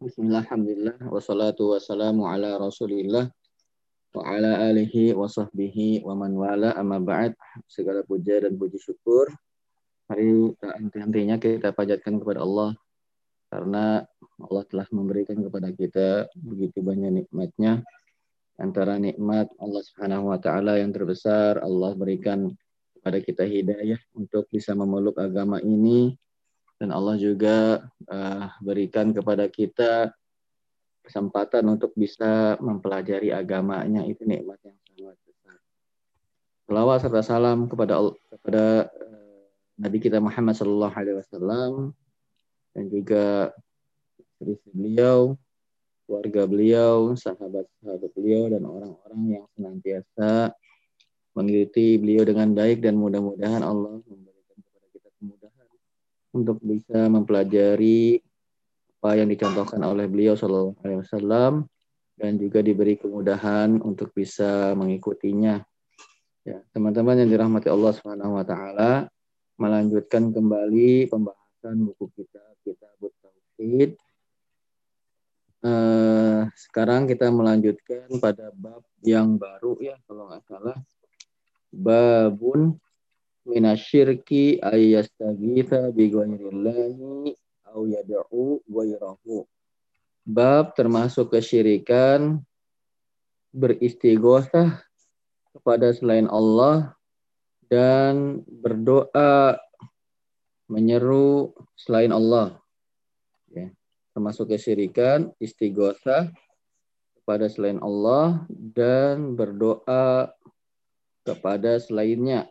[0.02, 1.06] Bismillahirrahmanirrahim.
[1.06, 3.30] Wassalatu wassalamu ala rasulillah
[4.14, 7.38] wa ala alihi wa sahbihi wa man wala amma ba'd.
[7.70, 9.30] Segala puja dan puji syukur.
[10.10, 12.74] Hari tak henti-hentinya kita panjatkan kepada Allah.
[13.54, 14.02] Karena
[14.42, 17.86] Allah telah memberikan kepada kita begitu banyak nikmatnya.
[18.58, 22.50] Antara nikmat Allah subhanahu wa ta'ala yang terbesar, Allah berikan
[22.98, 26.14] kepada kita hidayah untuk bisa memeluk agama ini
[26.84, 27.80] dan Allah juga
[28.12, 30.12] uh, berikan kepada kita
[31.00, 35.56] kesempatan untuk bisa mempelajari agamanya itu nikmat yang sangat besar.
[36.68, 39.44] Salawat serta salam kepada kepada uh,
[39.80, 41.96] Nabi kita Muhammad Sallallahu Alaihi Wasallam
[42.76, 43.56] dan juga
[44.20, 45.40] istri beliau,
[46.04, 50.52] keluarga beliau, sahabat-sahabat beliau dan orang-orang yang senantiasa
[51.32, 54.33] mengikuti beliau dengan baik dan mudah-mudahan Allah kemudahan
[56.34, 58.18] untuk bisa mempelajari
[58.98, 61.68] apa yang dicontohkan oleh beliau Shallallahu Alaihi Wasallam
[62.18, 65.62] dan juga diberi kemudahan untuk bisa mengikutinya.
[66.44, 69.08] Ya, teman-teman yang dirahmati Allah Subhanahu wa taala,
[69.56, 73.96] melanjutkan kembali pembahasan buku kita kita Tauhid.
[75.64, 80.76] Uh, sekarang kita melanjutkan pada bab yang baru ya kalau nggak salah
[81.72, 82.76] babun
[83.44, 87.32] minasyirki ayyastagitha bi ghairillahi
[87.72, 89.44] au yad'u ghairahu.
[90.24, 92.40] Bab termasuk kesyirikan
[93.52, 94.80] beristighosah
[95.52, 96.96] kepada selain Allah
[97.68, 99.60] dan berdoa
[100.66, 102.56] menyeru selain Allah.
[103.52, 103.70] Ya.
[104.16, 106.30] Termasuk kesyirikan, istighosah
[107.20, 110.30] kepada selain Allah dan berdoa
[111.24, 112.48] kepada selainnya.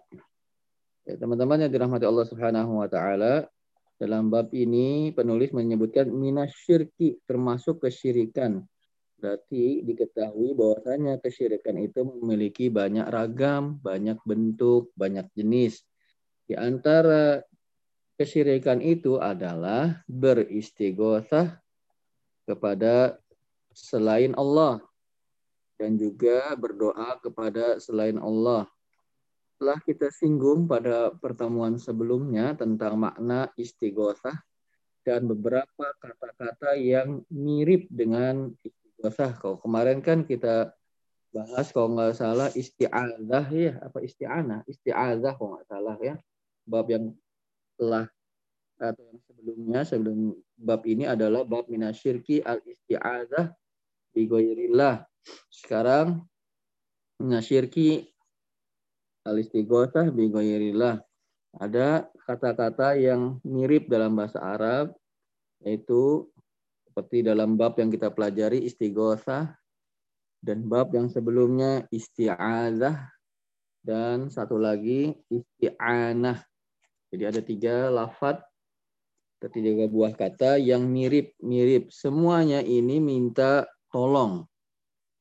[1.03, 3.51] Ya, teman-teman yang dirahmati Allah Subhanahu wa taala,
[3.99, 8.63] dalam bab ini penulis menyebutkan minasyirki termasuk kesyirikan.
[9.19, 15.83] Berarti diketahui bahwasanya kesyirikan itu memiliki banyak ragam, banyak bentuk, banyak jenis.
[16.47, 17.43] Di antara
[18.15, 21.59] kesyirikan itu adalah beristighosah
[22.47, 23.19] kepada
[23.75, 24.79] selain Allah
[25.75, 28.71] dan juga berdoa kepada selain Allah.
[29.63, 34.35] Setelah kita singgung pada pertemuan sebelumnya tentang makna istighosah
[35.07, 39.39] dan beberapa kata-kata yang mirip dengan istighosah.
[39.39, 40.75] Kalau kemarin kan kita
[41.31, 43.79] bahas kalau nggak salah isti'adah ya.
[43.87, 44.67] Apa isti'anah?
[44.67, 46.19] Isti'adah kalau nggak salah ya.
[46.67, 47.15] Bab yang
[47.79, 48.11] telah
[48.83, 53.55] atau yang sebelumnya sebelum bab ini adalah bab minasyirki al isti'adah
[54.11, 54.27] bi
[55.47, 56.19] sekarang
[57.23, 58.12] nasyirki
[59.23, 60.29] al-istighosah bi
[61.53, 64.95] Ada kata-kata yang mirip dalam bahasa Arab
[65.63, 66.27] yaitu
[66.83, 69.55] seperti dalam bab yang kita pelajari istighosah
[70.43, 73.09] dan bab yang sebelumnya isti'azah
[73.79, 76.43] dan satu lagi isti'anah.
[77.09, 78.43] Jadi ada tiga lafat
[79.43, 81.91] ketiga buah kata yang mirip-mirip.
[81.91, 84.47] Semuanya ini minta tolong.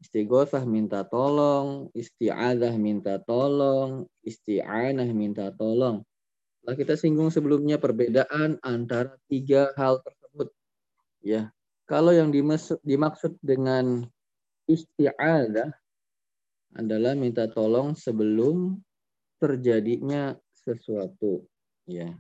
[0.03, 6.03] Istighosah minta tolong, isti'adah minta tolong, isti'anah minta tolong.
[6.67, 10.51] Lah kita singgung sebelumnya perbedaan antara tiga hal tersebut.
[11.23, 11.55] Ya,
[11.87, 14.03] kalau yang dimaksud, dimaksud dengan
[14.67, 15.71] isti'adah
[16.75, 18.83] adalah minta tolong sebelum
[19.39, 21.47] terjadinya sesuatu.
[21.87, 22.11] Ya,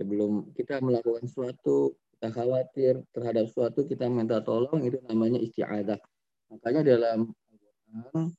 [0.00, 6.00] sebelum kita melakukan sesuatu, kita khawatir terhadap sesuatu, kita minta tolong, itu namanya isti'adah.
[6.50, 8.34] Makanya dalam Al-Quran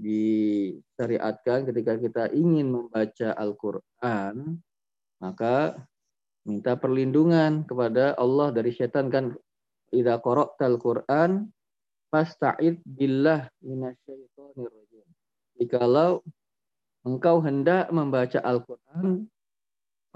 [0.00, 4.56] disyariatkan ketika kita ingin membaca Al-Quran,
[5.20, 5.76] maka
[6.48, 9.36] minta perlindungan kepada Allah dari setan kan
[9.92, 11.52] idza qara'tal Qur'an
[12.08, 15.06] fasta'id billah minasyaitonir rajim.
[15.60, 16.24] Jikalau
[17.04, 19.28] engkau hendak membaca Al-Qur'an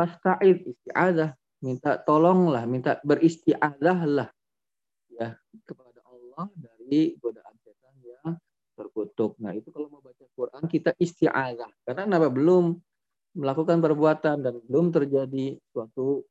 [0.00, 4.32] fasta'id isti'adzah, minta tolonglah, minta beristi'adzahlah
[5.12, 5.36] ya
[5.68, 6.48] kepada Allah
[6.94, 8.38] dari godaan setan yang
[8.78, 9.34] terkutuk.
[9.42, 11.70] Nah, itu kalau mau baca Quran kita isti'adzah.
[11.82, 12.30] Karena kenapa?
[12.30, 12.78] Belum
[13.34, 16.22] melakukan perbuatan dan belum terjadi suatu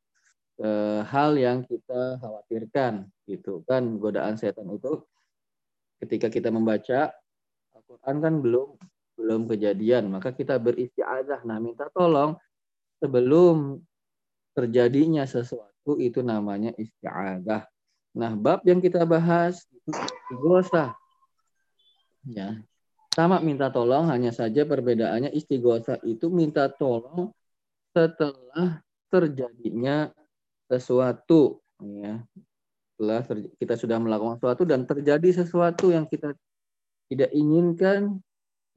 [0.56, 0.70] e,
[1.04, 5.04] hal yang kita khawatirkan gitu kan godaan setan itu.
[6.00, 7.12] Ketika kita membaca
[7.76, 8.80] Al-Qur'an kan belum
[9.20, 10.16] belum kejadian.
[10.16, 12.40] Maka kita beristi'adzah nah minta tolong
[13.04, 13.84] sebelum
[14.56, 17.73] terjadinya sesuatu itu namanya isti'adzah
[18.14, 20.94] Nah, bab yang kita bahas istighosa.
[22.30, 22.62] Ya.
[23.14, 27.30] Sama minta tolong hanya saja perbedaannya istighosa itu minta tolong
[27.94, 28.82] setelah
[29.14, 30.10] terjadinya
[30.66, 32.26] sesuatu ya
[32.98, 33.22] setelah
[33.62, 36.34] kita sudah melakukan sesuatu dan terjadi sesuatu yang kita
[37.14, 38.18] tidak inginkan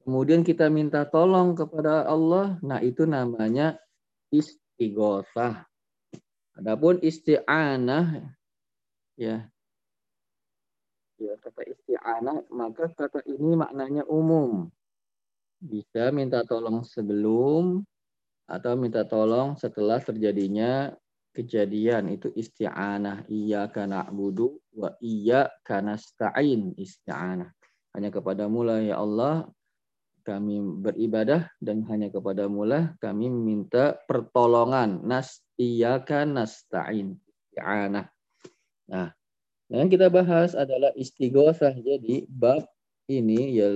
[0.05, 3.81] kemudian kita minta tolong kepada Allah nah itu namanya
[4.29, 5.65] istighosah
[6.53, 8.36] adapun isti'anah
[9.17, 9.49] ya.
[11.17, 14.69] Ya kata isti'anah maka kata ini maknanya umum.
[15.57, 17.81] Bisa minta tolong sebelum
[18.45, 20.93] atau minta tolong setelah terjadinya
[21.33, 22.13] kejadian.
[22.13, 27.49] Itu isti'anah iya karena budu wa iya karena stain isti'anah.
[27.97, 29.49] Hanya kepada mula ya Allah
[30.21, 35.01] kami beribadah dan hanya kepada mula kami minta pertolongan.
[35.01, 38.05] Nas iya karena stain isti'anah
[38.87, 39.11] nah
[39.67, 42.63] yang kita bahas adalah istighosah jadi bab
[43.11, 43.69] ini ya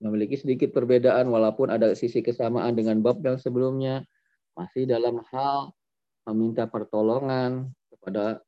[0.00, 4.06] memiliki sedikit perbedaan walaupun ada sisi kesamaan dengan bab yang sebelumnya
[4.56, 5.74] masih dalam hal
[6.30, 8.40] meminta pertolongan kepada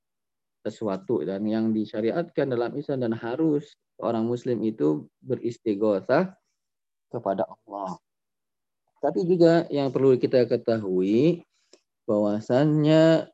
[0.62, 6.31] sesuatu dan yang disyariatkan dalam Islam dan harus orang muslim itu beristighosah
[7.11, 7.99] kepada Allah.
[9.02, 11.43] Tapi juga yang perlu kita ketahui
[12.06, 13.31] bahwasannya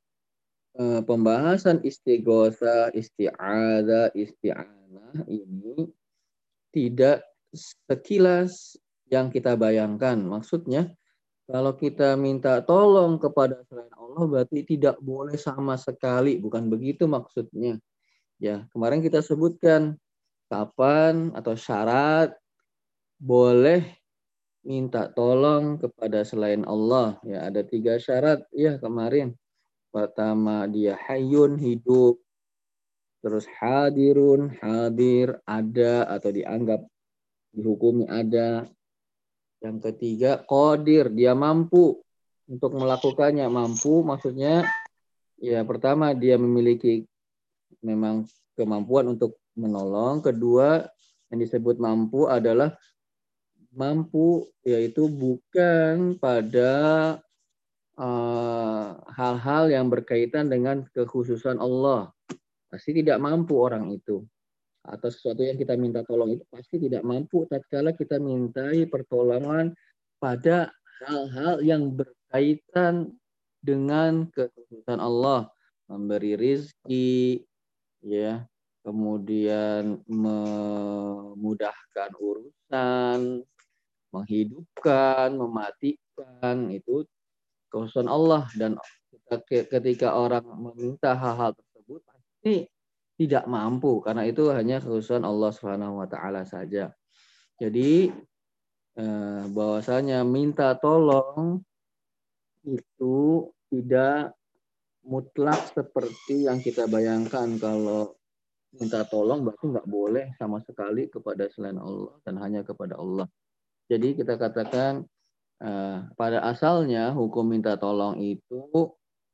[0.78, 5.90] eh, pembahasan istighosah, isti'adzah, isti'anah ini
[6.70, 8.78] tidak sekilas
[9.08, 10.20] yang kita bayangkan.
[10.20, 10.92] Maksudnya,
[11.48, 17.80] kalau kita minta tolong kepada selain Allah berarti tidak boleh sama sekali, bukan begitu maksudnya.
[18.38, 19.96] Ya, kemarin kita sebutkan
[20.52, 22.36] kapan atau syarat
[23.18, 23.82] boleh
[24.62, 27.16] minta tolong kepada selain Allah.
[27.24, 29.32] Ya, ada tiga syarat ya kemarin.
[29.88, 32.20] Pertama dia hayun hidup,
[33.24, 36.84] terus hadirun hadir ada atau dianggap
[37.56, 38.68] dihukumi ada.
[39.58, 41.98] Yang ketiga, kodir, dia mampu
[42.46, 43.48] untuk melakukannya.
[43.50, 44.68] Mampu maksudnya
[45.40, 47.02] ya pertama dia memiliki
[47.82, 50.22] memang kemampuan untuk menolong.
[50.22, 50.86] Kedua,
[51.32, 52.72] yang disebut mampu adalah
[53.74, 56.72] mampu yaitu bukan pada
[57.98, 62.14] hal-hal uh, yang berkaitan dengan kekhususan Allah.
[62.70, 64.22] Pasti tidak mampu orang itu.
[64.86, 69.74] Atau sesuatu yang kita minta tolong itu pasti tidak mampu tatkala kita mintai pertolongan
[70.22, 70.70] pada
[71.04, 73.12] hal-hal yang berkaitan
[73.60, 75.50] dengan kekhususan Allah.
[75.90, 77.42] Memberi rizki
[78.04, 78.46] ya.
[78.86, 83.44] Kemudian memudahkan urusan
[84.08, 87.04] menghidupkan mematikan itu
[87.68, 88.76] kekhususan Allah dan
[89.48, 92.68] ketika orang meminta hal-hal tersebut pasti
[93.18, 96.94] tidak mampu karena itu hanya kekhususan Allah Subhanahu wa taala saja.
[97.58, 98.08] Jadi
[98.96, 101.60] eh, bahwasanya minta tolong
[102.62, 104.38] itu tidak
[105.08, 108.18] mutlak seperti yang kita bayangkan kalau
[108.76, 113.24] minta tolong berarti nggak boleh sama sekali kepada selain Allah dan hanya kepada Allah.
[113.88, 115.08] Jadi kita katakan
[115.62, 118.92] eh, pada asalnya hukum minta tolong itu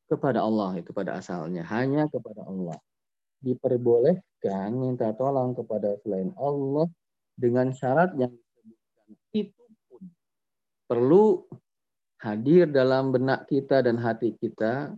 [0.09, 2.77] kepada Allah itu pada asalnya hanya kepada Allah
[3.45, 6.89] diperbolehkan minta tolong kepada selain Allah
[7.37, 10.03] dengan syarat yang disebutkan itu pun
[10.89, 11.45] perlu
[12.25, 14.97] hadir dalam benak kita dan hati kita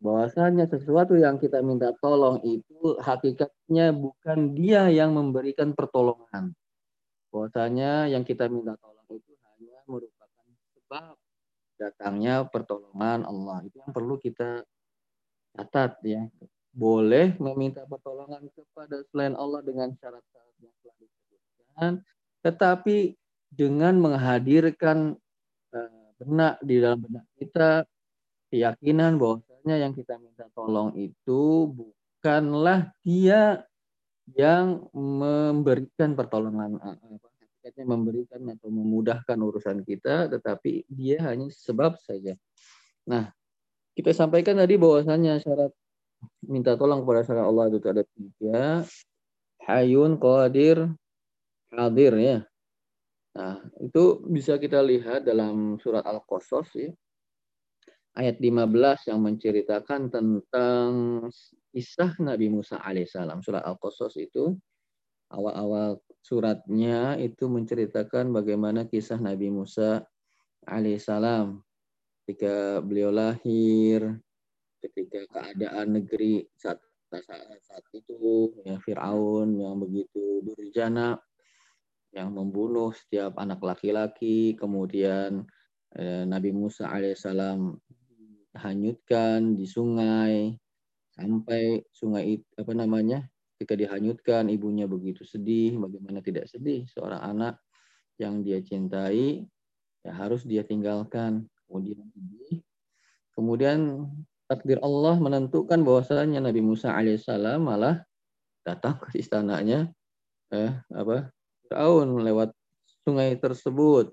[0.00, 6.52] bahwasanya sesuatu yang kita minta tolong itu hakikatnya bukan dia yang memberikan pertolongan.
[7.32, 8.95] Bahwasanya yang kita minta tolong
[10.86, 11.18] sebab
[11.82, 13.66] datangnya pertolongan Allah.
[13.66, 14.62] Itu yang perlu kita
[15.58, 16.30] catat ya
[16.76, 21.92] boleh meminta pertolongan kepada selain Allah dengan syarat-syarat yang telah disebutkan,
[22.44, 22.96] tetapi
[23.48, 25.16] dengan menghadirkan
[25.72, 27.88] uh, benak di dalam benak kita
[28.52, 33.64] keyakinan bahwasanya yang kita minta tolong itu bukanlah dia
[34.36, 37.28] yang memberikan pertolongan apa
[37.82, 42.38] memberikan atau memudahkan urusan kita tetapi dia hanya sebab saja.
[43.06, 43.30] Nah,
[43.96, 45.72] kita sampaikan tadi bahwasanya syarat
[46.46, 48.84] minta tolong kepada selain Allah itu ada tiga.
[49.66, 50.94] Hayun, Qadir,
[51.74, 52.38] Hadir ya.
[53.36, 56.90] Nah, itu bisa kita lihat dalam surat Al-Qasas ya.
[58.16, 60.88] Ayat 15 yang menceritakan tentang
[61.68, 63.44] kisah Nabi Musa alaihissalam.
[63.44, 64.56] Surat Al-Qasas itu
[65.28, 70.02] awal-awal suratnya itu menceritakan bagaimana kisah Nabi Musa
[70.66, 71.62] alaihissalam
[72.26, 74.18] ketika beliau lahir,
[74.82, 81.14] ketika keadaan negeri saat saat, saat itu ya Firaun yang begitu durjana
[82.10, 85.46] yang membunuh setiap anak laki-laki kemudian
[85.94, 87.78] eh, Nabi Musa alaihissalam
[88.50, 90.58] dihanyutkan di sungai
[91.14, 93.22] sampai sungai itu apa namanya
[93.56, 95.80] ketika dihanyutkan ibunya begitu sedih.
[95.80, 96.84] Bagaimana tidak sedih?
[96.92, 97.56] Seorang anak
[98.20, 99.48] yang dia cintai
[100.04, 101.48] ya harus dia tinggalkan.
[101.64, 102.04] Kemudian
[103.32, 103.80] kemudian
[104.44, 108.04] takdir Allah menentukan bahwasanya Nabi Musa alaihissalam malah
[108.60, 109.88] datang ke istananya
[110.52, 111.32] eh apa
[111.64, 112.52] Firaun lewat
[113.08, 114.12] sungai tersebut.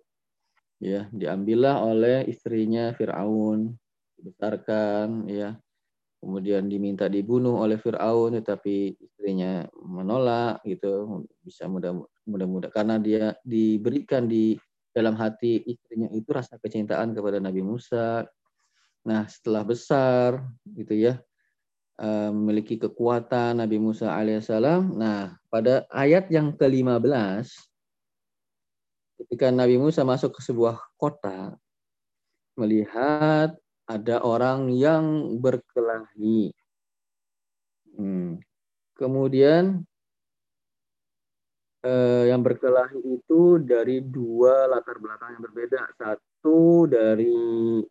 [0.80, 3.76] Ya diambillah oleh istrinya Firaun
[4.16, 5.60] dibesarkan ya
[6.24, 11.28] kemudian diminta dibunuh oleh Firaun tetapi istrinya menolak gitu.
[11.44, 14.56] Bisa mudah-mudah karena dia diberikan di
[14.96, 18.24] dalam hati istrinya itu rasa kecintaan kepada Nabi Musa.
[19.04, 21.20] Nah setelah besar gitu ya
[22.00, 24.96] eh, memiliki kekuatan Nabi Musa alaihissalam.
[24.96, 27.52] Nah pada ayat yang ke-15
[29.20, 31.56] ketika Nabi Musa masuk ke sebuah kota,
[32.56, 33.56] melihat
[33.88, 36.56] ada orang yang berkelahi.
[37.94, 38.40] Hmm.
[38.96, 39.84] Kemudian
[41.84, 45.82] eh, yang berkelahi itu dari dua latar belakang yang berbeda.
[46.00, 47.84] Satu dari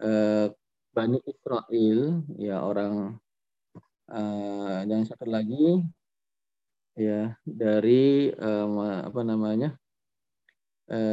[0.00, 0.46] eh,
[0.94, 3.18] Bani Israel, ya orang
[4.14, 5.82] eh, dan satu lagi
[6.94, 8.66] ya dari eh,
[9.02, 9.74] apa namanya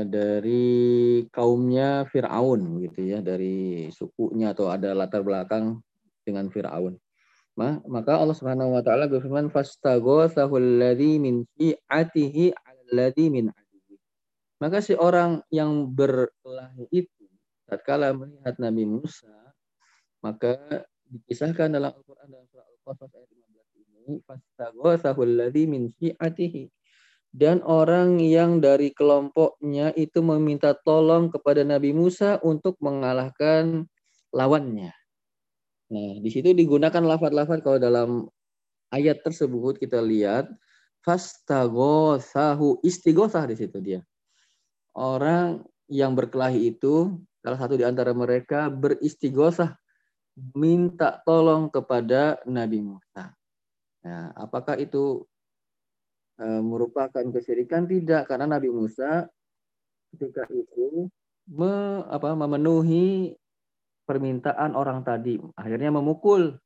[0.08, 5.80] dari kaumnya Fir'aun gitu ya, dari sukunya atau ada latar belakang
[6.28, 7.00] dengan Fir'aun.
[7.88, 13.96] Maka Allah Subhanahu wa taala berfirman fastaghathahu alladhi min fi'atihi 'alladhi min adihi.
[14.58, 17.22] Maka si orang yang berkelahi itu
[17.72, 19.32] tatkala melihat Nabi Musa
[20.22, 20.60] maka
[21.08, 26.68] dikisahkan dalam Al-Qur'an dalam surah Al-Qasas ayat 15 ini fastaghathahu alladhi min fi'atihi
[27.32, 33.88] dan orang yang dari kelompoknya itu meminta tolong kepada Nabi Musa untuk mengalahkan
[34.36, 34.92] lawannya.
[35.92, 38.10] Nah, di situ digunakan lafaz-lafaz kalau dalam
[38.92, 40.52] ayat tersebut kita lihat
[41.08, 44.02] fastaghosahu istighosah di situ dia.
[44.92, 49.76] Orang yang berkelahi itu salah satu di antara mereka beristighosah
[50.56, 53.32] minta tolong kepada Nabi Musa.
[54.04, 55.28] Nah, apakah itu
[56.42, 57.86] e, merupakan kesyirikan?
[57.86, 59.30] Tidak karena Nabi Musa
[60.12, 61.06] ketika itu
[61.54, 63.38] me, apa, memenuhi
[64.10, 65.38] permintaan orang tadi.
[65.56, 66.58] Akhirnya memukul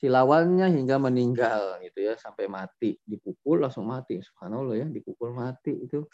[0.00, 2.16] si lawannya hingga meninggal gitu ya.
[2.16, 2.96] Sampai mati.
[3.04, 4.18] Dipukul langsung mati.
[4.18, 6.08] Subhanallah ya dipukul mati itu.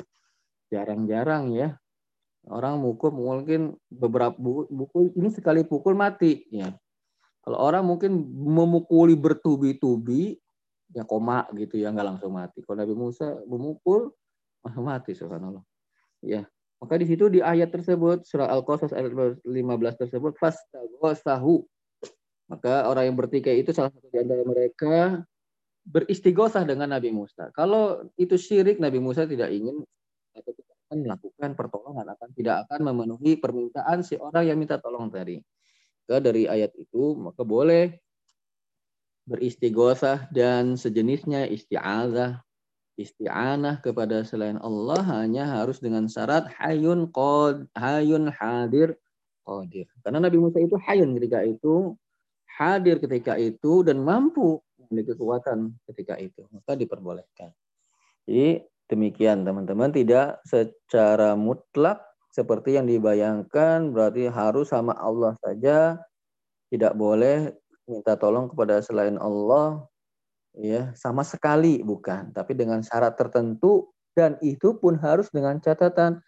[0.68, 1.78] Jarang-jarang ya.
[2.46, 6.70] Orang mukul mungkin beberapa buku ini sekali pukul mati ya.
[7.42, 10.34] Kalau orang mungkin memukuli bertubi-tubi
[10.96, 12.64] ya koma gitu ya nggak langsung mati.
[12.64, 14.08] Kalau Nabi Musa memukul
[14.64, 15.60] langsung mati subhanallah.
[16.24, 16.48] Ya.
[16.80, 19.44] Maka di situ di ayat tersebut surah Al-Qasas ayat 15
[20.00, 21.64] tersebut fastaghasahu.
[22.48, 25.20] Maka orang yang bertikai itu salah satu di antara mereka
[25.84, 27.52] beristighosah dengan Nabi Musa.
[27.52, 29.84] Kalau itu syirik Nabi Musa tidak ingin
[30.36, 35.08] atau tidak akan melakukan pertolongan akan tidak akan memenuhi permintaan si orang yang minta tolong
[35.08, 35.40] tadi.
[36.06, 37.98] Maka dari ayat itu maka boleh
[39.26, 42.40] beristighosah dan sejenisnya isti'azah.
[42.96, 48.96] Isti'anah kepada selain Allah hanya harus dengan syarat hayun qad hayun hadir
[49.44, 49.84] qadir.
[50.00, 51.92] Karena Nabi Musa itu hayun ketika itu
[52.56, 56.48] hadir ketika itu dan mampu memiliki kekuatan ketika itu.
[56.48, 57.52] Maka diperbolehkan.
[58.24, 59.92] Jadi demikian teman-teman.
[59.92, 62.00] Tidak secara mutlak
[62.32, 66.00] seperti yang dibayangkan berarti harus sama Allah saja.
[66.72, 67.54] Tidak boleh
[67.86, 69.86] minta tolong kepada selain Allah
[70.58, 72.34] ya sama sekali bukan.
[72.34, 76.20] Tapi dengan syarat tertentu dan itu pun harus dengan catatan.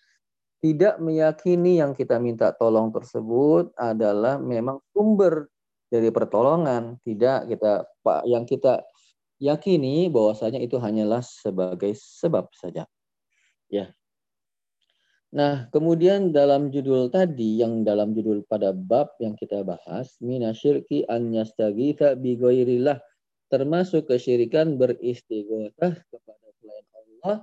[0.59, 5.47] Tidak meyakini yang kita minta tolong tersebut adalah memang sumber
[5.87, 6.99] dari pertolongan.
[7.07, 8.83] Tidak kita pak yang kita
[9.39, 12.91] yakini bahwasanya itu hanyalah sebagai sebab saja.
[13.71, 13.98] Ya
[15.29, 21.37] Nah, kemudian dalam judul tadi yang dalam judul pada bab yang kita bahas, minasyirki an
[21.37, 22.97] yastaghitha bi ghairillah,
[23.53, 27.37] termasuk kesyirikan beristighosah kepada selain Allah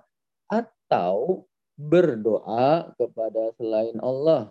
[0.49, 1.45] atau
[1.77, 4.49] berdoa kepada selain Allah.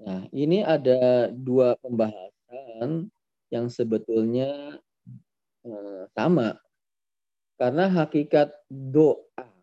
[0.00, 3.12] Nah, ini ada dua pembahasan
[3.52, 4.80] yang sebetulnya
[5.68, 6.56] eh, sama.
[7.60, 9.57] Karena hakikat doa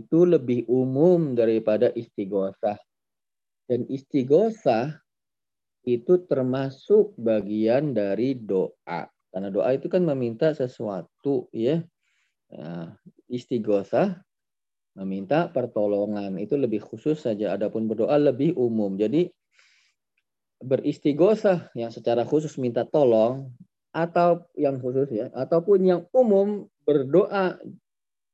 [0.00, 2.78] itu lebih umum daripada istighosah.
[3.64, 4.98] Dan istighosah
[5.84, 9.06] itu termasuk bagian dari doa.
[9.30, 11.82] Karena doa itu kan meminta sesuatu ya.
[12.54, 12.94] Nah,
[13.30, 14.20] istighosah
[14.94, 17.54] meminta pertolongan itu lebih khusus saja.
[17.54, 18.94] Adapun berdoa lebih umum.
[18.94, 19.26] Jadi
[20.64, 23.52] beristigosah yang secara khusus minta tolong
[23.94, 27.60] atau yang khusus ya ataupun yang umum berdoa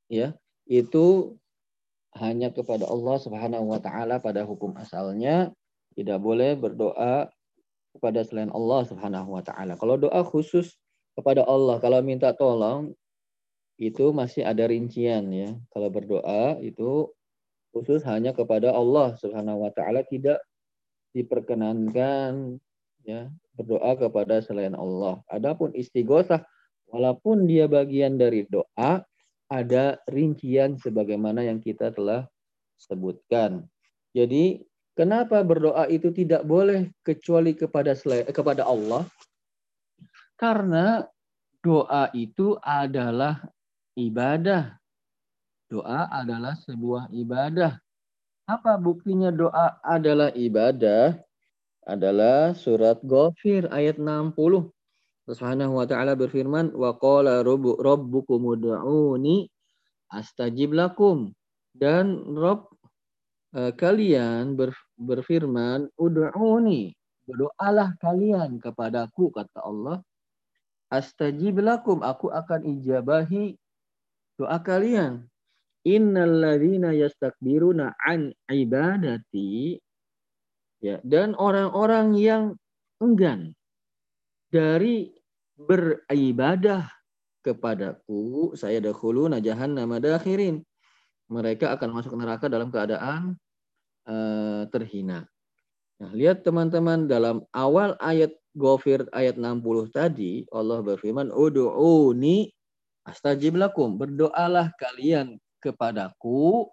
[0.09, 0.33] ya
[0.65, 1.37] itu
[2.19, 5.55] hanya kepada Allah Subhanahu wa taala pada hukum asalnya
[5.95, 7.31] tidak boleh berdoa
[7.95, 9.75] kepada selain Allah Subhanahu wa taala.
[9.79, 10.79] Kalau doa khusus
[11.15, 12.95] kepada Allah, kalau minta tolong
[13.81, 15.55] itu masih ada rincian ya.
[15.75, 17.11] Kalau berdoa itu
[17.75, 20.43] khusus hanya kepada Allah Subhanahu wa taala tidak
[21.11, 22.59] diperkenankan
[23.03, 25.23] ya berdoa kepada selain Allah.
[25.27, 26.43] Adapun istighosah
[26.91, 29.03] walaupun dia bagian dari doa
[29.51, 32.31] ada rincian sebagaimana yang kita telah
[32.79, 33.67] sebutkan.
[34.15, 34.63] Jadi
[34.95, 39.05] kenapa berdoa itu tidak boleh kecuali kepada selain, kepada Allah?
[40.39, 41.05] Karena
[41.61, 43.43] doa itu adalah
[43.99, 44.79] ibadah.
[45.67, 47.77] Doa adalah sebuah ibadah.
[48.47, 51.19] Apa buktinya doa adalah ibadah?
[51.87, 54.35] Adalah surat Ghafir ayat 60.
[55.31, 59.47] Subhanahu wa ta'ala berfirman, Wa qala rabbukum ud'uni
[60.11, 61.31] astajib lakum.
[61.71, 62.67] Dan Rob
[63.55, 66.91] uh, kalian ber, berfirman, Ud'uni.
[67.25, 70.03] Berdoalah kalian kepadaku, kata Allah.
[70.91, 72.03] Astajib lakum.
[72.03, 73.55] Aku akan ijabahi
[74.35, 75.31] doa kalian.
[75.87, 79.81] Innal ladzina yastakbiruna an ibadati
[80.81, 82.45] ya dan orang-orang yang
[83.01, 83.53] enggan
[84.49, 85.13] dari
[85.67, 86.89] beribadah
[87.41, 90.65] kepadaku saya dakhuluna jahannam dakhirin
[91.31, 93.39] mereka akan masuk neraka dalam keadaan
[94.09, 95.25] uh, terhina.
[96.01, 102.51] Nah, lihat teman-teman dalam awal ayat Ghafir ayat 60 tadi Allah berfirman ud'uni
[103.07, 106.67] astajib lakum berdoalah kalian kepadaku,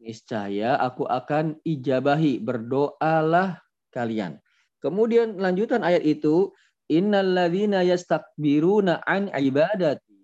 [0.00, 2.38] niscaya aku akan ijabahi.
[2.40, 3.60] Berdoalah
[3.90, 4.38] kalian.
[4.80, 6.54] Kemudian lanjutan ayat itu,
[6.90, 10.16] innalladzina yastakbiruna an ibadati.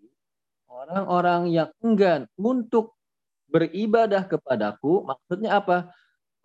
[0.69, 2.95] Orang-orang yang enggan untuk
[3.51, 5.91] beribadah kepadaku, maksudnya apa?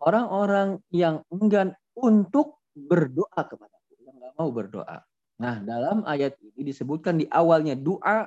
[0.01, 4.97] Orang-orang yang enggan untuk berdoa kepadaku, yang nggak mau berdoa.
[5.37, 8.25] Nah, dalam ayat ini disebutkan di awalnya doa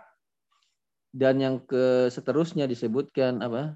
[1.10, 3.74] dan yang ke seterusnya disebutkan apa?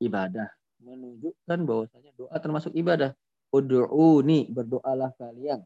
[0.00, 0.48] ibadah.
[0.80, 3.12] Menunjukkan bahwasanya doa termasuk ibadah.
[3.52, 5.60] Ud'uni, berdoalah kalian.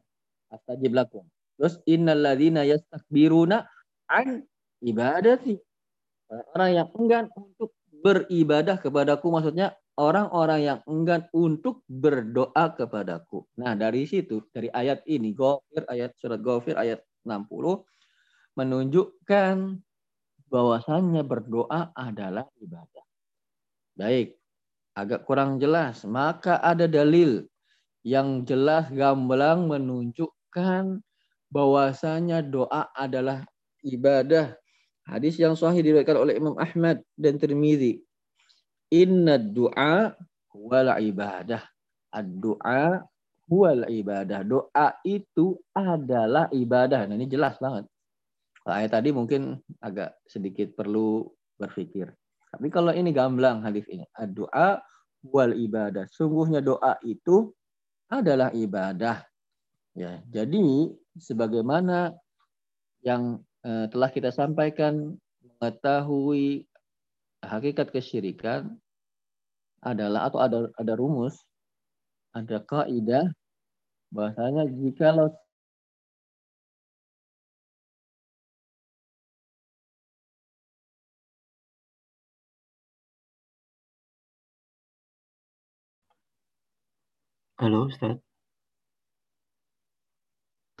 [0.51, 1.23] Astajib lakum.
[1.55, 3.63] Terus innalladzina yastakbiruna
[4.11, 4.43] an
[4.83, 5.55] ibadati.
[6.27, 7.71] Orang yang enggan untuk
[8.03, 13.47] beribadah kepadaku maksudnya orang-orang yang enggan untuk berdoa kepadaku.
[13.57, 17.87] Nah, dari situ dari ayat ini Ghafir ayat surat Ghafir ayat 60
[18.55, 19.55] menunjukkan
[20.51, 23.05] bahwasannya berdoa adalah ibadah.
[23.95, 24.35] Baik,
[24.95, 26.03] agak kurang jelas.
[26.07, 27.47] Maka ada dalil
[28.05, 31.01] yang jelas gamblang menunjukkan
[31.55, 33.47] bahwasanya doa adalah
[33.79, 34.59] ibadah.
[35.07, 38.03] Hadis yang sahih diriwayatkan oleh Imam Ahmad dan Tirmizi.
[38.91, 40.11] Inna du'a
[40.51, 41.63] wal ibadah.
[42.11, 42.99] Ad-du'a
[43.47, 44.43] wal ibadah.
[44.43, 47.07] Doa itu adalah ibadah.
[47.07, 47.87] Nah, ini jelas banget.
[48.67, 51.23] Ayat tadi mungkin agak sedikit perlu
[51.55, 52.11] berpikir.
[52.49, 54.81] Tapi kalau ini gamblang hadis ini, doa
[55.21, 56.09] wal ibadah.
[56.09, 57.53] Sungguhnya doa itu
[58.09, 59.21] adalah ibadah.
[59.95, 62.19] Ya, jadi sebagaimana
[62.99, 66.67] yang eh, telah kita sampaikan mengetahui
[67.39, 68.75] hakikat kesyirikan
[69.79, 71.39] adalah atau ada ada rumus,
[72.35, 73.31] ada kaidah
[74.11, 75.31] bahasanya jikalau
[87.55, 88.24] Halo Ustaz.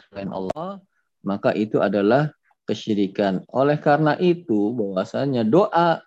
[0.09, 0.81] Selain Allah,
[1.25, 2.29] maka itu adalah
[2.65, 3.45] kesyirikan.
[3.53, 6.01] Oleh karena itu, bahwasanya doa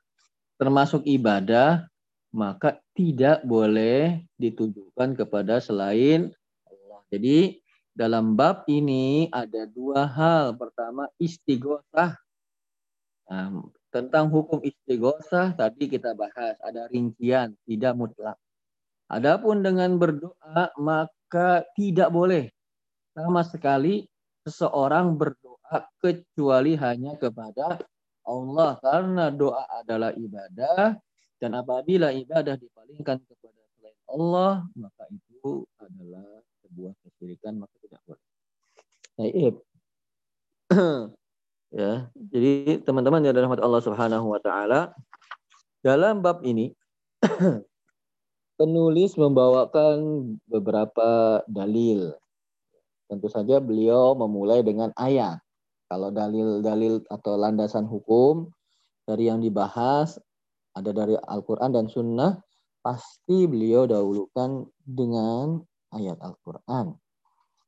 [0.58, 1.86] termasuk ibadah,
[2.34, 6.34] maka tidak boleh ditujukan kepada selain
[6.66, 7.00] Allah.
[7.08, 7.62] Jadi
[7.94, 10.54] dalam bab ini ada dua hal.
[10.58, 12.18] Pertama istighosah.
[13.28, 18.36] Nah, tentang hukum istighosah tadi kita bahas ada rincian, tidak mutlak.
[19.08, 22.52] Adapun dengan berdoa maka tidak boleh
[23.18, 24.06] sama sekali
[24.46, 27.82] seseorang berdoa kecuali hanya kepada
[28.22, 30.94] Allah karena doa adalah ibadah
[31.42, 36.26] dan apabila ibadah dipalingkan kepada selain Allah maka itu adalah
[36.62, 38.26] sebuah kesyirikan maka tidak boleh.
[39.18, 39.54] Baik.
[41.80, 42.52] ya, jadi
[42.86, 44.94] teman-teman yang rahmat Allah Subhanahu wa taala
[45.82, 46.70] dalam bab ini
[48.58, 49.98] penulis membawakan
[50.46, 52.14] beberapa dalil.
[53.08, 55.40] Tentu saja beliau memulai dengan ayat.
[55.88, 58.52] Kalau dalil-dalil atau landasan hukum
[59.08, 60.20] dari yang dibahas
[60.76, 62.38] ada dari Al-Quran dan Sunnah,
[62.84, 65.58] pasti beliau dahulukan dengan
[65.90, 66.94] ayat Al-Quran.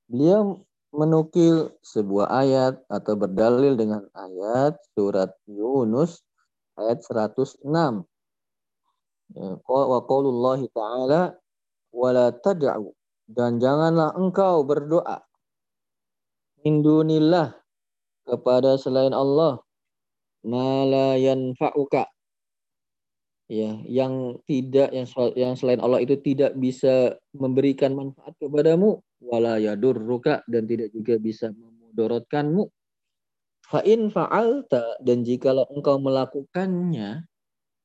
[0.07, 0.61] Beliau
[0.93, 6.23] menukil sebuah ayat atau berdalil dengan ayat surat Yunus
[6.77, 7.67] ayat 106.
[9.31, 10.01] Ya, wa
[10.75, 11.39] ta'ala
[11.95, 12.91] wala tad'u
[13.31, 15.23] dan janganlah engkau berdoa
[16.67, 17.57] indunillah
[18.27, 19.61] kepada selain Allah
[20.47, 22.09] ma la yanfa'uka
[23.51, 30.41] ya yang tidak yang yang selain Allah itu tidak bisa memberikan manfaat kepadamu wala yadurruka
[30.49, 32.71] dan tidak juga bisa memudaratkanmu.
[33.67, 37.23] Fa in fa'alta dan jikalau engkau melakukannya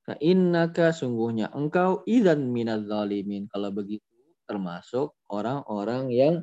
[0.06, 3.46] fa innaka sungguhnya engkau idzan minadz zalimin.
[3.50, 4.06] Kalau begitu
[4.50, 6.36] termasuk orang-orang yang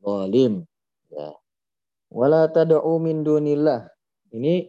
[0.00, 0.64] zalim.
[1.12, 1.39] Ya.
[2.10, 3.86] Wala tad'u min dunillah.
[4.34, 4.66] Ini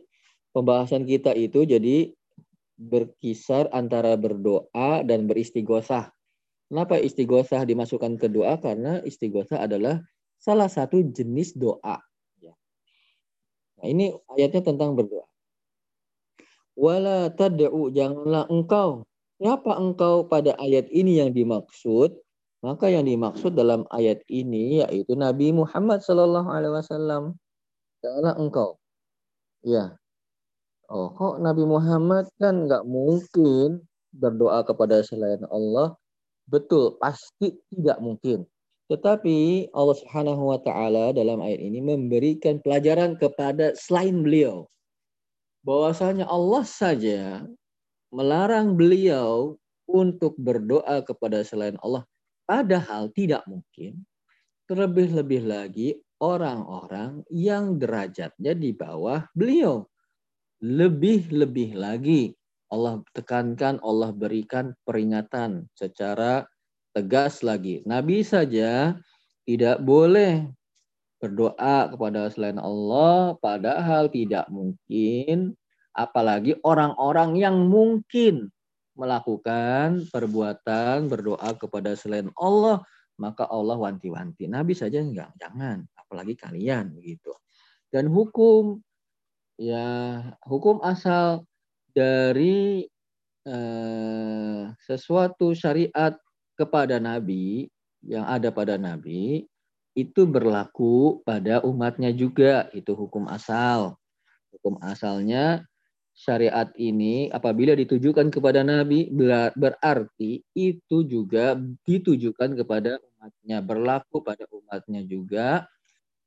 [0.53, 2.13] pembahasan kita itu jadi
[2.77, 6.09] berkisar antara berdoa dan beristighosah.
[6.71, 8.55] Kenapa istighosah dimasukkan ke doa?
[8.61, 9.99] Karena istighosah adalah
[10.39, 11.99] salah satu jenis doa.
[12.39, 12.53] Ya.
[13.81, 15.27] Nah, ini ayatnya tentang berdoa.
[16.77, 19.03] Wala tad'u janganlah engkau.
[19.41, 22.13] Siapa engkau pada ayat ini yang dimaksud?
[22.61, 27.23] Maka yang dimaksud dalam ayat ini yaitu Nabi Muhammad Sallallahu Alaihi Wasallam.
[28.05, 28.69] Janganlah engkau.
[29.65, 29.97] Ya.
[30.85, 33.81] Oh, kok Nabi Muhammad kan nggak mungkin
[34.13, 35.97] berdoa kepada selain Allah
[36.51, 38.43] Betul, pasti tidak mungkin.
[38.91, 44.67] Tetapi Allah Subhanahu wa taala dalam ayat ini memberikan pelajaran kepada selain beliau.
[45.63, 47.47] Bahwasanya Allah saja
[48.11, 49.55] melarang beliau
[49.87, 52.03] untuk berdoa kepada selain Allah
[52.51, 54.03] padahal tidak mungkin.
[54.67, 59.87] Terlebih-lebih lagi orang-orang yang derajatnya di bawah beliau.
[60.59, 62.35] Lebih-lebih lagi
[62.67, 66.43] Allah tekankan, Allah berikan peringatan secara
[66.91, 67.83] tegas lagi.
[67.87, 68.99] Nabi saja
[69.47, 70.47] tidak boleh
[71.23, 75.55] berdoa kepada selain Allah, padahal tidak mungkin,
[75.95, 78.51] apalagi orang-orang yang mungkin
[79.01, 82.85] melakukan perbuatan berdoa kepada selain Allah,
[83.17, 84.45] maka Allah wanti-wanti.
[84.45, 87.33] Nabi saja enggak, jangan, apalagi kalian begitu.
[87.89, 88.79] Dan hukum
[89.57, 91.45] ya hukum asal
[91.91, 92.85] dari
[93.45, 96.15] eh, sesuatu syariat
[96.55, 97.67] kepada Nabi
[98.05, 99.45] yang ada pada Nabi
[99.91, 103.99] itu berlaku pada umatnya juga itu hukum asal
[104.55, 105.67] hukum asalnya
[106.21, 109.09] syariat ini apabila ditujukan kepada Nabi
[109.57, 115.65] berarti itu juga ditujukan kepada umatnya berlaku pada umatnya juga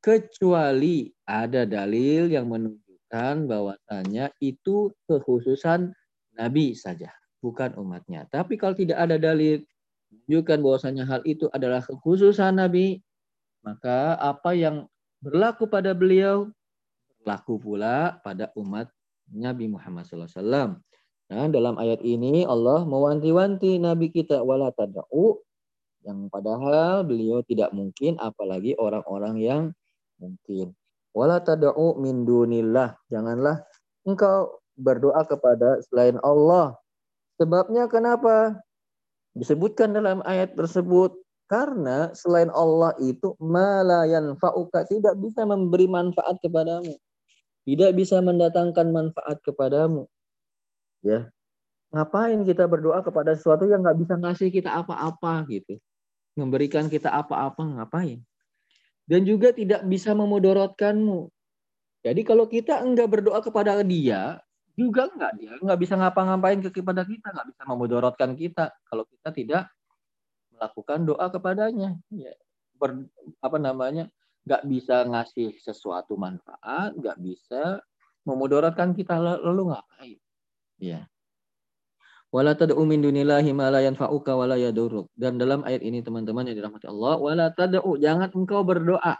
[0.03, 5.95] kecuali ada dalil yang menunjukkan bahwasanya itu kekhususan
[6.35, 8.27] Nabi saja, bukan umatnya.
[8.27, 9.63] Tapi kalau tidak ada dalil
[10.11, 12.99] menunjukkan bahwasanya hal itu adalah kekhususan Nabi,
[13.63, 14.91] maka apa yang
[15.23, 16.53] berlaku pada beliau
[17.23, 18.93] berlaku pula pada umat
[19.33, 20.81] Nabi Muhammad SAW.
[21.25, 25.41] Nah, dalam ayat ini Allah mewanti-wanti Nabi kita wala tada'u
[26.05, 29.63] yang padahal beliau tidak mungkin apalagi orang-orang yang
[30.21, 30.77] mungkin.
[31.17, 32.93] Wala tad'u min dunillah.
[33.09, 33.65] Janganlah
[34.05, 36.77] engkau berdoa kepada selain Allah.
[37.41, 38.61] Sebabnya kenapa?
[39.35, 41.19] Disebutkan dalam ayat tersebut
[41.51, 46.95] karena selain Allah itu malayan fauka tidak bisa memberi manfaat kepadamu.
[47.65, 50.05] Tidak bisa mendatangkan manfaat kepadamu.
[51.01, 51.33] Ya.
[51.91, 55.81] Ngapain kita berdoa kepada sesuatu yang nggak bisa ngasih kita apa-apa gitu.
[56.37, 58.21] Memberikan kita apa-apa ngapain?
[59.05, 61.29] dan juga tidak bisa memudorotkanmu.
[62.05, 64.41] Jadi kalau kita enggak berdoa kepada dia,
[64.77, 69.63] juga enggak dia enggak bisa ngapa-ngapain kepada kita, enggak bisa memudorotkan kita kalau kita tidak
[70.53, 71.97] melakukan doa kepadanya.
[72.13, 72.33] Ya,
[72.77, 73.09] ber,
[73.41, 74.09] apa namanya?
[74.45, 77.81] Enggak bisa ngasih sesuatu manfaat, enggak bisa
[78.29, 80.21] memudorotkan kita lalu ngapain?
[80.77, 81.09] Ya.
[82.35, 85.07] Wala tad'u min dunillahi ma la yanfa'uka wa la yadurruk.
[85.15, 89.17] Dan dalam ayat ini teman-teman yang dirahmati Allah, wala tad'u jangan engkau berdoa.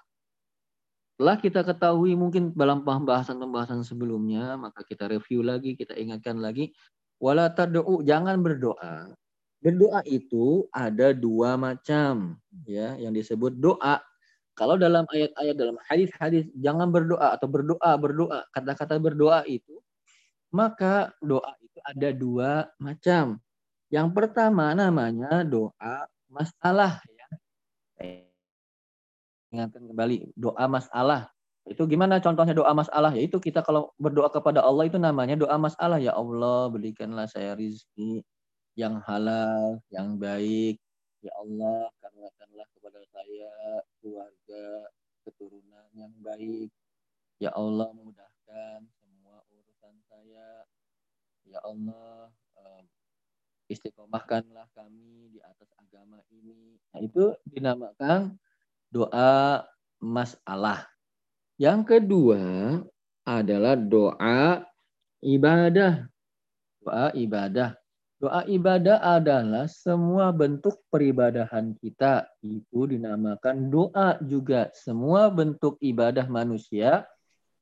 [1.15, 6.75] Setelah kita ketahui mungkin dalam pembahasan-pembahasan sebelumnya, maka kita review lagi, kita ingatkan lagi,
[7.23, 9.15] wala tad'u jangan berdoa.
[9.63, 14.03] Berdoa itu ada dua macam, ya, yang disebut doa.
[14.55, 19.83] Kalau dalam ayat-ayat dalam hadis-hadis jangan berdoa atau berdoa berdoa kata-kata berdoa itu
[20.55, 23.43] maka doa itu ada dua macam.
[23.91, 27.29] Yang pertama namanya doa masalah ya.
[29.51, 31.35] ingatkan kembali doa masalah.
[31.65, 33.11] Itu gimana contohnya doa masalah?
[33.17, 35.97] Yaitu kita kalau berdoa kepada Allah itu namanya doa masalah.
[35.97, 38.21] Ya Allah, berikanlah saya rizki
[38.77, 40.84] yang halal, yang baik.
[41.25, 44.93] Ya Allah, karuniakanlah kepada saya keluarga,
[45.25, 46.69] keturunan yang baik.
[47.41, 50.69] Ya Allah, mudahkan semua urusan saya.
[51.49, 52.29] Ya Allah,
[53.73, 56.77] istiqomahkanlah kami di atas agama ini.
[56.93, 58.37] Nah, itu dinamakan
[58.93, 59.65] doa
[60.05, 60.85] masalah.
[61.57, 62.43] Yang kedua
[63.25, 64.61] adalah doa
[65.25, 66.05] ibadah.
[66.85, 67.81] Doa ibadah.
[68.25, 72.25] Doa ibadah adalah semua bentuk peribadahan kita.
[72.41, 74.73] Itu dinamakan doa juga.
[74.73, 77.05] Semua bentuk ibadah manusia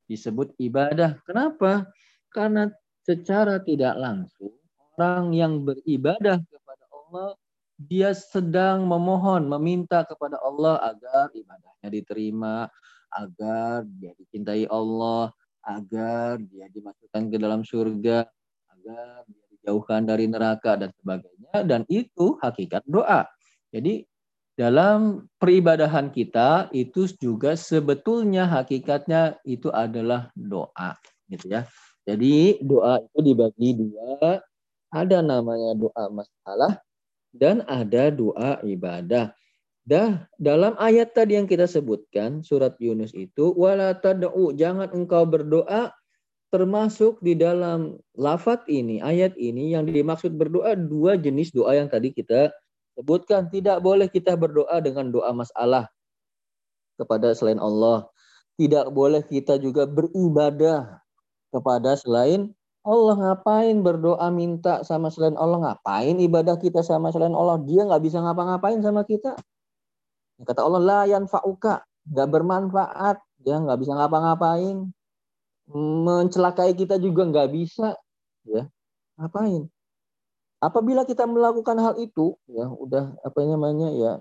[0.07, 1.19] disebut ibadah.
[1.27, 1.91] Kenapa?
[2.31, 2.71] Karena
[3.03, 4.55] secara tidak langsung
[4.95, 7.35] orang yang beribadah kepada Allah
[7.75, 12.71] dia sedang memohon, meminta kepada Allah agar ibadahnya diterima,
[13.11, 15.27] agar dia dicintai Allah,
[15.59, 18.31] agar dia dimasukkan ke dalam surga,
[18.71, 21.63] agar dia dijauhkan dari neraka dan sebagainya.
[21.63, 23.23] Dan itu hakikat doa.
[23.71, 24.03] Jadi
[24.59, 30.93] dalam peribadahan kita itu juga sebetulnya hakikatnya itu adalah doa,
[31.31, 31.63] gitu ya.
[32.03, 34.43] Jadi doa itu dibagi dua,
[34.91, 36.77] ada namanya doa masalah
[37.33, 39.33] dan ada doa ibadah.
[39.83, 45.91] Dah dalam ayat tadi yang kita sebutkan surat Yunus itu wala tad'u jangan engkau berdoa
[46.53, 52.13] termasuk di dalam lafat ini ayat ini yang dimaksud berdoa dua jenis doa yang tadi
[52.13, 52.53] kita
[52.93, 53.49] sebutkan.
[53.49, 55.89] Tidak boleh kita berdoa dengan doa masalah
[57.01, 58.05] kepada selain Allah.
[58.53, 61.01] Tidak boleh kita juga beribadah
[61.49, 62.53] kepada selain
[62.85, 63.17] Allah.
[63.17, 65.57] Ngapain berdoa minta sama selain Allah?
[65.57, 67.57] Ngapain ibadah kita sama selain Allah?
[67.65, 69.33] Dia nggak bisa ngapa-ngapain sama kita.
[70.37, 71.81] Kata Allah la yanfa'uka.
[72.13, 73.17] Nggak bermanfaat.
[73.41, 74.93] Dia nggak bisa ngapa-ngapain
[75.69, 77.95] mencelakai kita juga nggak bisa
[78.47, 78.67] ya.
[79.15, 79.69] Ngapain?
[80.63, 84.13] Apabila kita melakukan hal itu ya udah apa namanya ya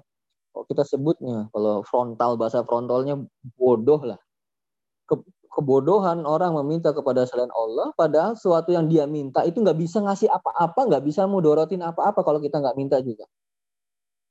[0.52, 3.18] kok kita sebutnya kalau frontal bahasa frontalnya
[3.56, 4.18] bodoh lah.
[5.52, 10.32] Kebodohan orang meminta kepada selain Allah padahal sesuatu yang dia minta itu nggak bisa ngasih
[10.32, 13.28] apa-apa nggak bisa mudorotin apa-apa kalau kita nggak minta juga.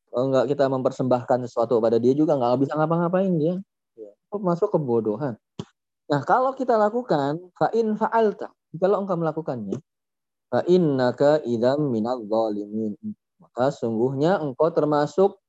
[0.09, 3.55] Kalau nggak kita mempersembahkan sesuatu kepada dia juga nggak bisa ngapa-ngapain dia.
[3.95, 4.11] Ya.
[4.31, 5.35] masuk kebodohan
[6.11, 9.79] nah kalau kita lakukan fa'in fa'alta kalau engkau melakukannya
[10.51, 12.99] fa'innaka idam minal zalimin
[13.39, 15.39] maka sungguhnya engkau termasuk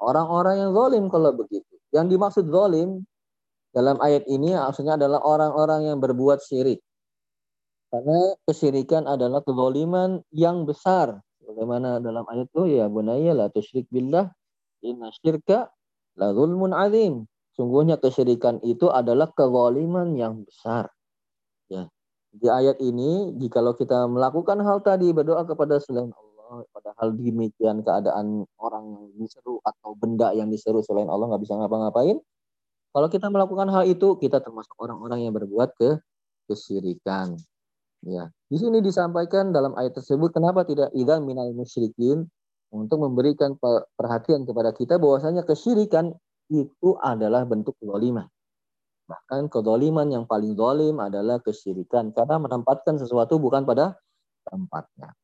[0.00, 3.04] orang-orang yang zalim kalau begitu yang dimaksud zalim
[3.76, 6.80] dalam ayat ini maksudnya adalah orang-orang yang berbuat syirik.
[7.92, 11.20] Karena kesyirikan adalah kezaliman yang besar.
[11.44, 14.32] Bagaimana dalam ayat itu ya bunayya la tusyrik billah
[14.80, 15.68] inna syirka
[16.16, 17.28] la zulmun azim.
[17.56, 20.92] Sungguhnya kesyirikan itu adalah kezaliman yang besar.
[21.72, 21.88] Ya.
[22.36, 28.44] Di ayat ini jikalau kita melakukan hal tadi berdoa kepada selain Allah padahal demikian keadaan
[28.60, 32.20] orang yang diseru atau benda yang diseru selain Allah nggak bisa ngapa-ngapain
[32.96, 36.00] kalau kita melakukan hal itu, kita termasuk orang-orang yang berbuat ke
[36.48, 37.36] kesyirikan.
[38.00, 42.24] Ya, di sini disampaikan dalam ayat tersebut kenapa tidak idan minal musyrikin
[42.72, 43.60] untuk memberikan
[44.00, 46.16] perhatian kepada kita bahwasanya kesyirikan
[46.50, 48.26] itu adalah bentuk kezaliman.
[49.06, 53.94] Bahkan kezaliman yang paling zalim adalah kesyirikan karena menempatkan sesuatu bukan pada
[54.46, 55.14] tempatnya.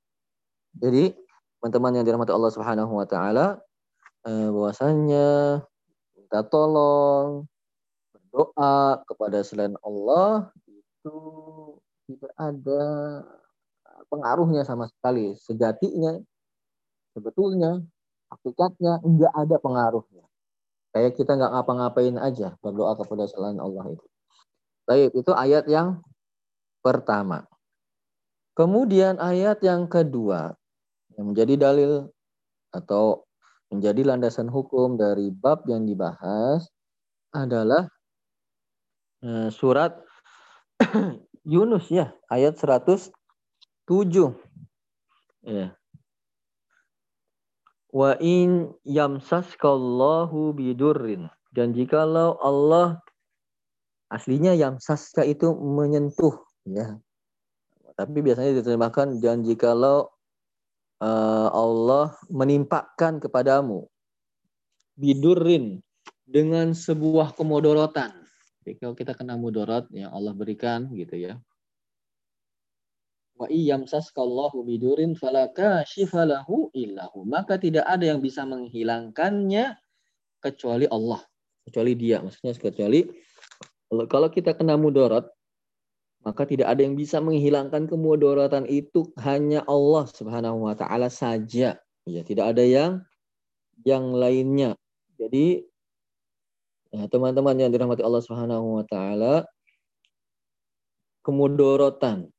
[0.79, 1.15] Jadi,
[1.59, 3.61] teman-teman yang dirahmati Allah Subhanahu wa taala,
[4.27, 5.61] eh, bahwasanya
[6.15, 7.47] minta tolong,
[8.33, 11.17] doa kepada selain Allah itu
[12.09, 12.83] tidak ada
[14.09, 15.37] pengaruhnya sama sekali.
[15.37, 16.17] Sejatinya,
[17.13, 17.85] sebetulnya,
[18.33, 20.25] hakikatnya enggak ada pengaruhnya.
[20.93, 24.07] Kayak kita nggak ngapa-ngapain aja berdoa kepada selain Allah itu.
[24.85, 26.05] Baik, itu ayat yang
[26.85, 27.49] pertama.
[28.53, 30.53] Kemudian ayat yang kedua
[31.17, 32.13] yang menjadi dalil
[32.73, 33.25] atau
[33.73, 36.69] menjadi landasan hukum dari bab yang dibahas
[37.33, 37.89] adalah
[39.23, 40.03] Eh, surat
[41.47, 43.15] Yunus ya, ayat 107.
[45.47, 45.79] Ya.
[47.93, 51.29] Wa in yamsaskallahu bidurrin.
[51.53, 52.97] Dan jikalau Allah
[54.09, 56.97] aslinya yamsaska itu menyentuh ya.
[57.93, 60.09] Tapi biasanya diterjemahkan dan jikalau
[61.05, 63.85] uh, Allah menimpakan kepadamu
[64.97, 65.85] bidurrin
[66.25, 68.23] dengan sebuah kemodorotan
[68.63, 71.35] jadi kalau kita kena mudarat yang Allah berikan gitu ya.
[73.43, 77.27] Wa iyamsaskallahu bidurin falaka shifalahu illahu.
[77.27, 79.75] Maka tidak ada yang bisa menghilangkannya
[80.39, 81.23] kecuali Allah.
[81.63, 83.07] kecuali dia maksudnya kecuali
[84.11, 85.31] kalau kita kena mudarat
[86.27, 92.23] maka tidak ada yang bisa menghilangkan kemudaratan itu hanya Allah Subhanahu wa taala saja ya
[92.27, 93.03] tidak ada yang
[93.87, 94.75] yang lainnya
[95.15, 95.63] jadi
[96.91, 99.47] ya, teman-teman yang dirahmati Allah Subhanahu wa taala
[101.23, 102.32] kemudorotan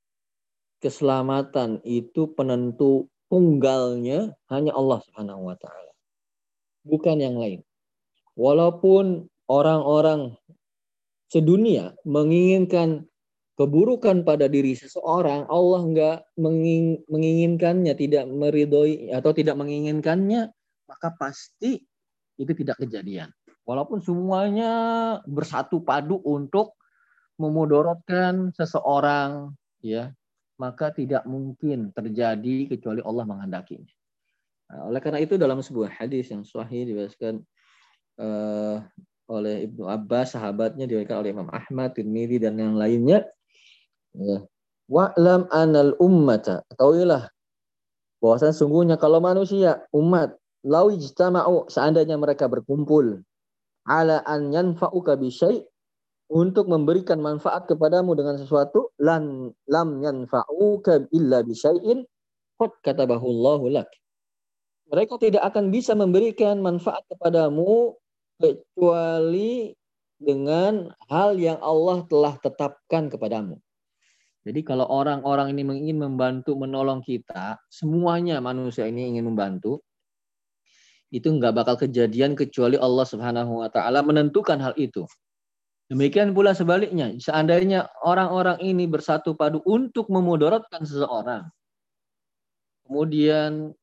[0.84, 5.96] keselamatan itu penentu tunggalnya hanya Allah Subhanahu wa taala.
[6.84, 7.64] Bukan yang lain.
[8.36, 10.36] Walaupun orang-orang
[11.32, 13.08] sedunia menginginkan
[13.56, 16.18] keburukan pada diri seseorang, Allah enggak
[17.08, 20.52] menginginkannya, tidak meridhoi atau tidak menginginkannya,
[20.90, 21.80] maka pasti
[22.36, 23.32] itu tidak kejadian.
[23.64, 24.72] Walaupun semuanya
[25.24, 26.76] bersatu padu untuk
[27.40, 30.12] memudorotkan seseorang, ya
[30.58, 33.94] maka tidak mungkin terjadi kecuali Allah menghendakinya.
[34.70, 37.42] Nah, oleh karena itu dalam sebuah hadis yang sahih dibahaskan
[38.22, 38.82] uh,
[39.30, 43.26] oleh Ibnu Abbas, sahabatnya diriwayatkan oleh Imam Ahmad, Tirmidzi dan yang lainnya.
[44.14, 44.46] Ya.
[44.92, 46.62] Wa'lam anal ummata.
[46.70, 47.32] Ketahuilah
[48.20, 53.20] bahwasanya sungguhnya kalau manusia, umat, lau ijtama'u seandainya mereka berkumpul
[53.84, 55.64] ala an yanfa'uka bi syai'
[56.34, 62.02] untuk memberikan manfaat kepadamu dengan sesuatu lan lam yanfa'uka illa bisyai'in
[62.58, 63.90] qad katabahu Allahu lak.
[64.90, 67.94] Mereka tidak akan bisa memberikan manfaat kepadamu
[68.42, 69.78] kecuali
[70.18, 73.62] dengan hal yang Allah telah tetapkan kepadamu.
[74.44, 79.80] Jadi kalau orang-orang ini ingin membantu menolong kita, semuanya manusia ini ingin membantu,
[81.14, 85.06] itu nggak bakal kejadian kecuali Allah Subhanahu wa taala menentukan hal itu.
[85.92, 91.52] Demikian pula sebaliknya, seandainya orang-orang ini bersatu padu untuk memudaratkan seseorang,
[92.88, 93.76] kemudian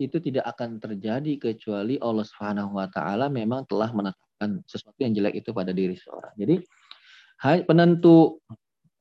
[0.00, 5.44] itu tidak akan terjadi kecuali Allah Subhanahu wa taala memang telah menetapkan sesuatu yang jelek
[5.44, 6.34] itu pada diri seseorang.
[6.34, 6.58] Jadi
[7.68, 8.42] penentu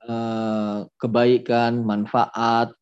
[0.06, 2.76] eh, kebaikan, manfaat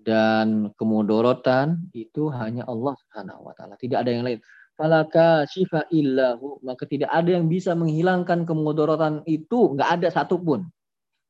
[0.00, 3.74] dan kemudorotan itu hanya Allah Subhanahu wa taala.
[3.76, 4.40] Tidak ada yang lain
[4.76, 6.60] falaka syifa illahu.
[6.62, 9.74] Maka tidak ada yang bisa menghilangkan kemudaratan itu.
[9.74, 10.68] Nggak ada satupun.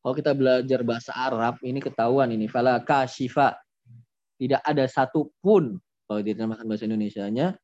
[0.02, 2.50] Kalau kita belajar bahasa Arab ini ketahuan ini.
[2.50, 3.54] Falaka syifa.
[4.36, 5.78] Tidak ada satupun.
[6.06, 7.56] Kalau diterjemahkan bahasa Indonesia-nya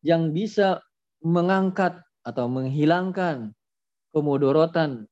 [0.00, 0.80] yang bisa
[1.20, 3.52] mengangkat atau menghilangkan
[4.14, 5.06] kemudaratan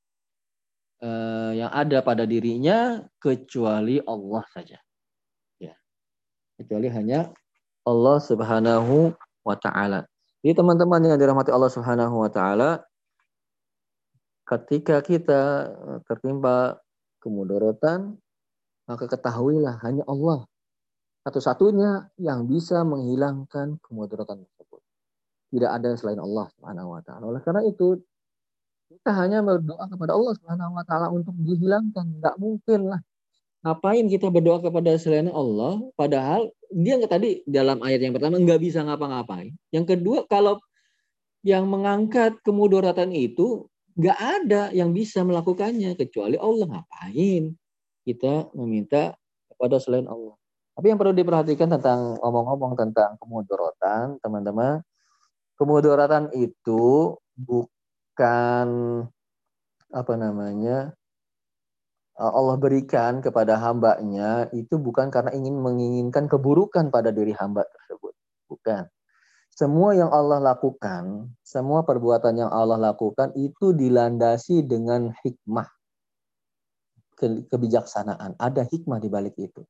[1.02, 4.78] eh, yang ada pada dirinya kecuali Allah saja.
[5.58, 5.74] Ya.
[6.56, 7.30] Kecuali hanya
[7.86, 9.14] Allah Subhanahu
[9.46, 10.09] wa taala.
[10.40, 12.80] Jadi teman-teman yang dirahmati Allah Subhanahu wa taala,
[14.48, 16.80] ketika kita eh, tertimpa
[17.20, 18.16] kemudaratan,
[18.88, 20.48] maka ketahuilah hanya Allah
[21.20, 24.80] satu-satunya yang bisa menghilangkan kemudaratan tersebut.
[25.52, 27.24] Tidak ada selain Allah Subhanahu wa taala.
[27.28, 28.00] Oleh karena itu
[28.88, 32.18] kita hanya berdoa kepada Allah Subhanahu wa taala untuk dihilangkan.
[32.18, 33.00] Tidak mungkin lah.
[33.60, 38.60] Ngapain kita berdoa kepada selain Allah padahal dia nggak tadi dalam ayat yang pertama nggak
[38.62, 39.52] bisa ngapa-ngapain.
[39.74, 40.62] Yang kedua kalau
[41.42, 43.66] yang mengangkat kemudaratan itu
[43.98, 47.52] nggak ada yang bisa melakukannya kecuali Allah ngapain
[48.06, 49.18] kita meminta
[49.50, 50.38] kepada selain Allah.
[50.78, 54.80] Tapi yang perlu diperhatikan tentang omong-omong tentang kemudaratan, teman-teman,
[55.60, 58.68] kemudaratan itu bukan
[59.90, 60.94] apa namanya
[62.20, 68.12] Allah berikan kepada hambanya itu bukan karena ingin menginginkan keburukan pada diri hamba tersebut.
[68.52, 68.84] Bukan.
[69.50, 75.68] Semua yang Allah lakukan, semua perbuatan yang Allah lakukan itu dilandasi dengan hikmah.
[77.20, 78.36] Kebijaksanaan.
[78.40, 79.64] Ada hikmah di balik itu.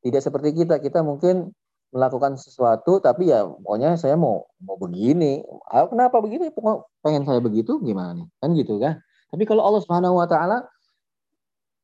[0.00, 1.52] Tidak seperti kita, kita mungkin
[1.90, 5.42] melakukan sesuatu tapi ya pokoknya saya mau mau begini.
[5.68, 6.48] Ah, kenapa begini?
[7.02, 8.28] Pengen saya begitu gimana nih?
[8.40, 9.02] Kan gitu kan?
[9.30, 10.64] Tapi kalau Allah Subhanahu wa taala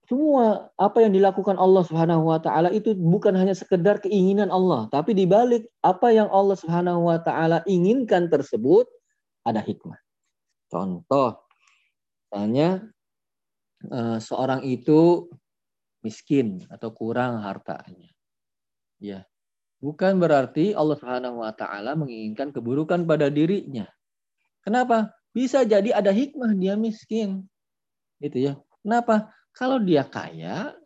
[0.06, 5.18] semua apa yang dilakukan Allah Subhanahu wa taala itu bukan hanya sekedar keinginan Allah, tapi
[5.18, 8.86] di balik apa yang Allah Subhanahu wa taala inginkan tersebut
[9.42, 9.98] ada hikmah.
[10.70, 11.42] Contoh,
[12.30, 12.86] misalnya
[13.90, 15.26] eh, seorang itu
[16.06, 18.14] miskin atau kurang hartanya.
[19.02, 19.26] Ya.
[19.82, 23.90] Bukan berarti Allah Subhanahu wa taala menginginkan keburukan pada dirinya.
[24.62, 25.10] Kenapa?
[25.34, 27.44] Bisa jadi ada hikmah dia miskin.
[28.22, 28.54] Itu ya.
[28.86, 29.34] Kenapa?
[29.56, 30.76] Kalau dia kaya,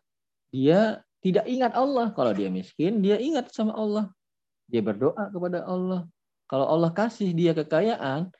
[0.55, 2.15] dia tidak ingat Allah.
[2.15, 4.07] Kalau dia miskin, dia ingat sama Allah.
[4.71, 6.07] Dia berdoa kepada Allah.
[6.47, 8.31] Kalau Allah kasih dia kekayaan,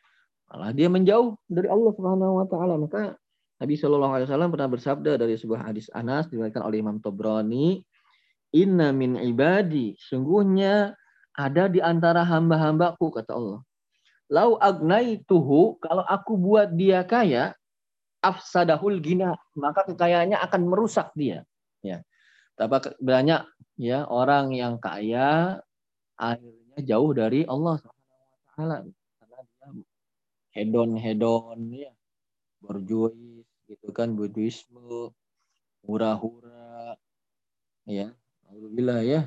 [0.51, 2.75] malah dia menjauh dari Allah Subhanahu wa taala.
[2.79, 3.19] Maka
[3.59, 7.83] Nabi Shallallahu alaihi wasallam pernah bersabda dari sebuah hadis Anas diriwayatkan oleh Imam Tobroni,
[8.55, 10.95] "Inna min ibadi, sungguhnya
[11.35, 13.61] ada di antara hamba-hambaku kata Allah.
[14.31, 14.55] lau
[15.27, 17.51] tuhu kalau aku buat dia kaya,
[18.21, 21.45] afsadahul gina, maka kekayaannya akan merusak dia.
[21.81, 22.05] Ya.
[22.57, 23.49] Tapi banyak
[23.81, 25.61] ya orang yang kaya
[26.21, 27.81] akhirnya jauh dari Allah
[28.53, 29.01] karena dia
[30.53, 31.93] hedon hedon ya
[32.61, 35.15] berjuis gitu kan buduisme
[35.87, 36.99] hura-hura
[37.87, 38.13] ya
[38.45, 39.21] alhamdulillah ya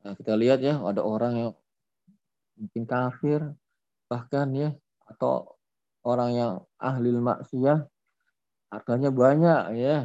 [0.00, 1.52] nah, kita lihat ya ada orang yang
[2.56, 3.40] mungkin kafir
[4.08, 4.70] bahkan ya
[5.10, 5.58] atau
[6.06, 7.84] orang yang ahli maksiat
[8.74, 9.96] hartanya banyak ya.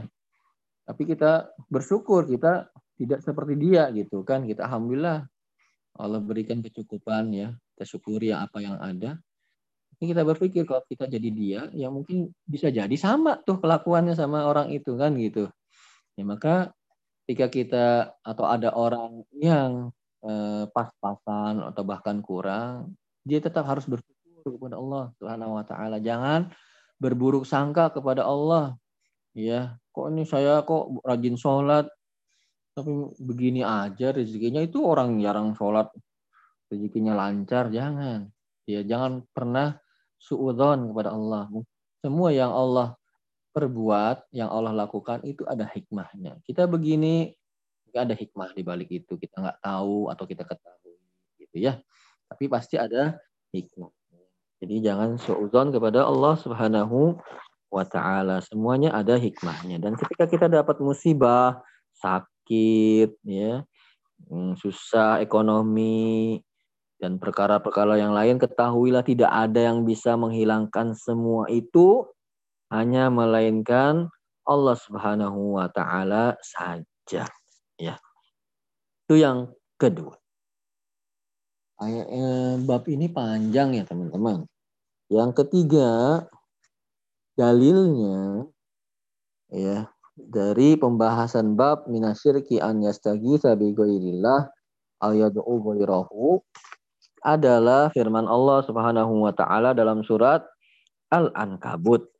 [0.85, 4.45] Tapi kita bersyukur kita tidak seperti dia gitu kan.
[4.45, 5.25] Kita alhamdulillah
[5.99, 7.49] Allah berikan kecukupan ya.
[7.73, 9.17] Kita syukuri apa yang ada.
[9.99, 14.47] Ini kita berpikir kalau kita jadi dia ya mungkin bisa jadi sama tuh kelakuannya sama
[14.47, 15.51] orang itu kan gitu.
[16.15, 16.71] Ya maka
[17.27, 17.85] ketika kita
[18.23, 19.91] atau ada orang yang
[20.23, 22.95] eh, pas-pasan atau bahkan kurang
[23.27, 25.99] dia tetap harus bersyukur kepada Allah Subhanahu wa taala.
[25.99, 26.49] Jangan
[26.99, 28.75] berburuk sangka kepada Allah.
[29.33, 31.87] Ya, kok ini saya kok rajin sholat?
[32.75, 34.59] Tapi begini aja rezekinya.
[34.61, 35.89] Itu orang jarang sholat.
[36.69, 38.29] Rezekinya lancar jangan.
[38.69, 39.79] Ya jangan pernah
[40.21, 41.49] suudon kepada Allah.
[42.03, 42.93] Semua yang Allah
[43.49, 46.37] perbuat yang Allah lakukan itu ada hikmahnya.
[46.45, 47.33] Kita begini
[47.91, 49.17] ada hikmah di balik itu.
[49.17, 50.99] Kita nggak tahu atau kita ketahui
[51.41, 51.81] gitu ya.
[52.29, 53.17] Tapi pasti ada
[53.49, 53.98] hikmah.
[54.59, 57.15] Jadi jangan suudzon kepada Allah Subhanahu
[57.71, 58.43] wa taala.
[58.43, 59.79] Semuanya ada hikmahnya.
[59.79, 61.63] Dan ketika kita dapat musibah,
[61.95, 63.63] sakit, ya,
[64.27, 66.43] hmm, susah ekonomi
[66.99, 72.03] dan perkara-perkara yang lain, ketahuilah tidak ada yang bisa menghilangkan semua itu
[72.67, 74.11] hanya melainkan
[74.43, 77.23] Allah Subhanahu wa taala saja,
[77.79, 77.95] ya.
[79.07, 80.19] Itu yang kedua.
[81.79, 84.43] Ayat eh, bab ini panjang ya teman-teman.
[85.07, 86.21] Yang ketiga
[87.39, 88.43] dalilnya
[89.47, 89.87] ya
[90.19, 94.51] dari pembahasan bab minasyirki an yastaghitsa bi ghairillah
[94.99, 96.43] aw yad'u ghairahu
[97.23, 100.43] adalah firman Allah Subhanahu wa taala dalam surat
[101.15, 102.11] Al-Ankabut.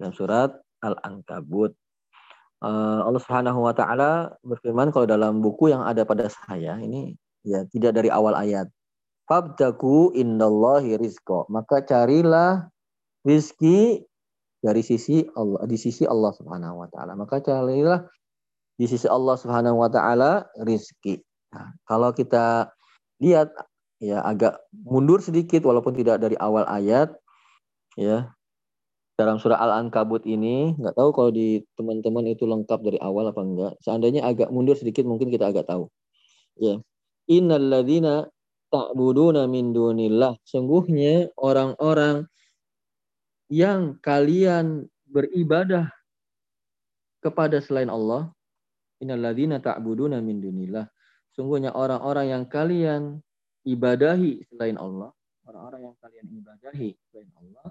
[0.00, 0.50] Dalam surat
[0.80, 1.76] Al-Ankabut.
[2.64, 7.12] Uh, Allah Subhanahu wa taala berfirman kalau dalam buku yang ada pada saya ini
[7.44, 8.72] ya tidak dari awal ayat
[9.24, 11.48] Fabdaku indallahi rizqo.
[11.48, 12.68] Maka carilah
[13.24, 14.04] rizki
[14.60, 17.16] dari sisi Allah di sisi Allah Subhanahu wa taala.
[17.16, 18.04] Maka carilah
[18.76, 21.20] di sisi Allah Subhanahu wa taala rizki.
[21.54, 22.68] Nah, kalau kita
[23.22, 23.52] lihat
[24.02, 27.14] ya agak mundur sedikit walaupun tidak dari awal ayat
[27.94, 28.28] ya
[29.14, 33.72] dalam surah Al-Ankabut ini nggak tahu kalau di teman-teman itu lengkap dari awal apa enggak
[33.80, 35.86] seandainya agak mundur sedikit mungkin kita agak tahu
[36.58, 36.82] ya
[37.30, 38.26] innalladzina
[38.74, 40.34] ta'buduna min dunillah.
[40.42, 42.26] Sungguhnya orang-orang
[43.46, 45.94] yang kalian beribadah
[47.22, 48.34] kepada selain Allah,
[48.98, 50.90] innalladzina ta'buduna min dunillah.
[51.38, 53.22] Sungguhnya orang-orang yang kalian
[53.62, 55.14] ibadahi selain Allah,
[55.46, 57.66] orang-orang yang kalian ibadahi selain Allah,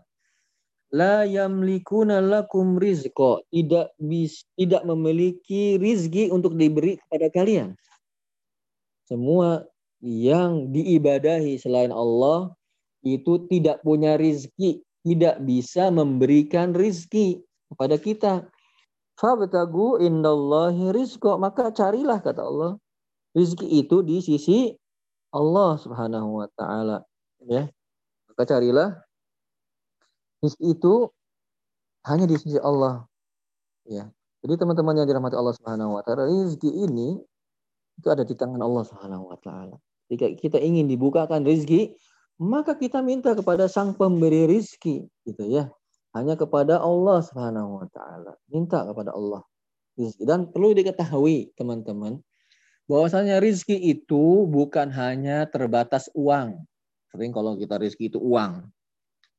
[0.94, 7.76] la yamlikuna lakum rizqa, tidak bis, tidak memiliki rizki untuk diberi kepada kalian.
[9.04, 9.68] Semua
[10.04, 12.52] yang diibadahi selain Allah
[13.08, 17.40] itu tidak punya rizki, tidak bisa memberikan rizki
[17.72, 18.34] kepada kita.
[19.16, 21.40] Fabtagu indallahi rizqo.
[21.40, 22.72] Maka carilah kata Allah.
[23.32, 24.76] Rizki itu di sisi
[25.32, 27.02] Allah subhanahu wa ta'ala.
[27.48, 27.72] Ya.
[28.28, 29.00] Maka carilah
[30.44, 31.08] rizki itu
[32.04, 33.08] hanya di sisi Allah.
[33.88, 34.12] Ya.
[34.44, 36.28] Jadi teman-teman yang dirahmati Allah subhanahu wa ta'ala.
[36.28, 37.24] Rizki ini
[38.00, 39.78] itu ada di tangan Allah subhanahu wa ta'ala.
[40.12, 41.96] Jika kita ingin dibukakan rezeki,
[42.42, 45.72] maka kita minta kepada sang pemberi rezeki, gitu ya.
[46.14, 48.38] Hanya kepada Allah Subhanahu wa taala.
[48.52, 49.42] Minta kepada Allah.
[50.22, 52.22] Dan perlu diketahui, teman-teman,
[52.90, 56.62] bahwasanya rezeki itu bukan hanya terbatas uang.
[57.14, 58.70] Sering kalau kita rezeki itu uang.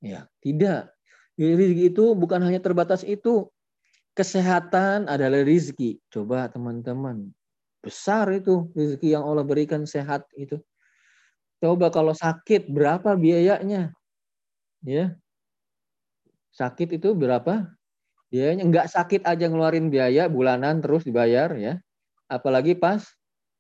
[0.02, 0.94] Ya, tidak.
[1.38, 3.50] Rezeki itu bukan hanya terbatas itu.
[4.14, 5.98] Kesehatan adalah rezeki.
[6.06, 7.34] Coba teman-teman
[7.84, 10.56] Besar itu rezeki yang Allah berikan sehat itu.
[11.60, 13.92] Coba kalau sakit berapa biayanya?
[14.80, 15.16] Ya.
[16.56, 17.68] Sakit itu berapa?
[18.32, 21.76] Biayanya enggak sakit aja ngeluarin biaya bulanan terus dibayar ya.
[22.26, 23.04] Apalagi pas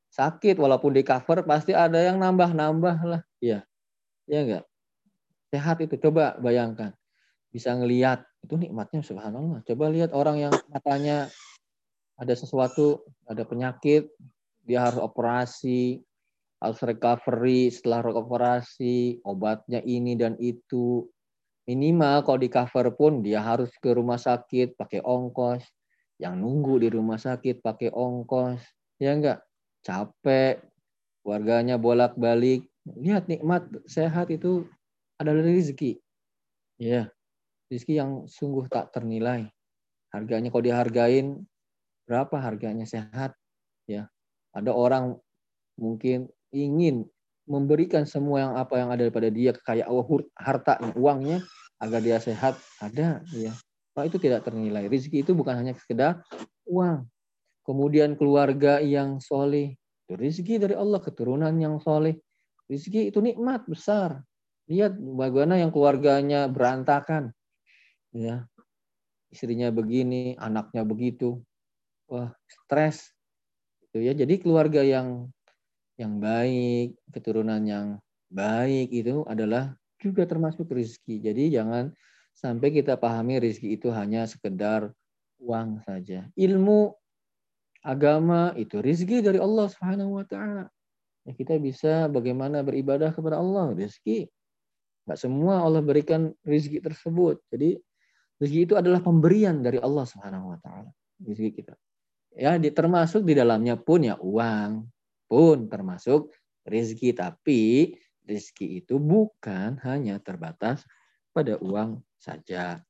[0.08, 3.22] sakit walaupun di cover pasti ada yang nambah-nambah lah.
[3.44, 3.62] Ya.
[4.24, 4.64] Ya enggak?
[5.52, 6.96] Sehat itu coba bayangkan.
[7.52, 9.62] Bisa ngelihat itu nikmatnya subhanallah.
[9.62, 11.30] Coba lihat orang yang matanya
[12.14, 14.06] ada sesuatu, ada penyakit,
[14.64, 16.00] dia harus operasi,
[16.62, 21.04] harus recovery setelah operasi, obatnya ini dan itu.
[21.64, 25.64] Minimal kalau di cover pun dia harus ke rumah sakit pakai ongkos.
[26.20, 28.60] Yang nunggu di rumah sakit pakai ongkos.
[29.00, 29.44] Ya enggak?
[29.84, 30.60] Capek.
[31.24, 32.68] Warganya bolak-balik.
[32.84, 34.68] Lihat nikmat sehat itu
[35.16, 35.96] adalah rezeki.
[36.76, 37.08] Ya.
[37.72, 39.48] Rezeki yang sungguh tak ternilai.
[40.12, 41.48] Harganya kalau dihargain
[42.08, 43.36] berapa harganya sehat?
[43.88, 44.08] Ya.
[44.54, 45.18] Ada orang
[45.74, 47.08] mungkin ingin
[47.44, 49.88] memberikan semua yang apa yang ada pada dia kayak
[50.38, 51.44] harta uangnya
[51.82, 52.56] agar dia sehat.
[52.80, 53.52] Ada ya.
[53.94, 54.90] Pak itu tidak ternilai.
[54.90, 56.22] Rezeki itu bukan hanya sekedar
[56.66, 57.06] uang.
[57.64, 59.78] Kemudian keluarga yang soleh.
[60.10, 62.18] Rezeki dari Allah keturunan yang soleh.
[62.66, 64.20] Rezeki itu nikmat besar.
[64.66, 67.30] Lihat bagaimana yang keluarganya berantakan.
[68.10, 68.48] Ya.
[69.30, 71.42] Istrinya begini anaknya begitu
[72.14, 73.10] wah stres
[73.90, 75.26] itu ya jadi keluarga yang
[75.94, 81.22] yang baik, keturunan yang baik itu adalah juga termasuk rezeki.
[81.22, 81.94] Jadi jangan
[82.34, 84.90] sampai kita pahami rezeki itu hanya sekedar
[85.38, 86.26] uang saja.
[86.34, 86.90] Ilmu
[87.86, 90.66] agama itu rezeki dari Allah Subhanahu wa taala.
[91.24, 94.28] Ya, kita bisa bagaimana beribadah kepada Allah, rezeki.
[95.04, 97.38] Enggak semua Allah berikan rezeki tersebut.
[97.54, 97.78] Jadi
[98.42, 100.90] rezeki itu adalah pemberian dari Allah Subhanahu wa taala.
[101.22, 101.78] Rezeki kita.
[102.34, 104.90] Ya, di, termasuk di dalamnya pun ya uang,
[105.30, 106.34] pun termasuk
[106.66, 107.14] rezeki.
[107.14, 107.94] Tapi
[108.26, 110.82] rezeki itu bukan hanya terbatas
[111.30, 112.82] pada uang saja.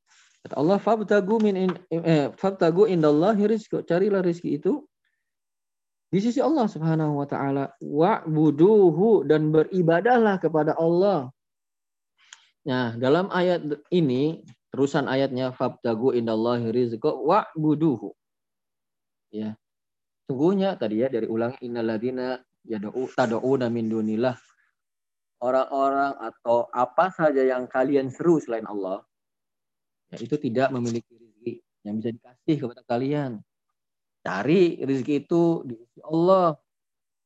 [0.45, 4.84] Kata Allah, "Fabtagu min in, eh, fabtagu indallahi rizqu." Carilah rezeki itu
[6.09, 7.72] di sisi Allah Subhanahu wa taala.
[7.80, 11.32] Wa'buduhu dan beribadahlah kepada Allah.
[12.64, 13.61] Nah, dalam ayat
[13.92, 14.40] ini
[14.72, 18.12] terusan ayatnya fabtagu indallahi rizqu wa'buduhu.
[19.35, 19.59] Ya.
[20.30, 24.39] Sungguhnya tadi ya dari ulang innaladina yad'u tad'una min dunillah
[25.43, 29.05] orang-orang atau apa saja yang kalian seru selain Allah
[30.09, 31.53] ya itu tidak memiliki rezeki
[31.85, 33.30] yang bisa dikasih kepada kalian.
[34.24, 36.57] Cari rezeki itu di sisi Allah.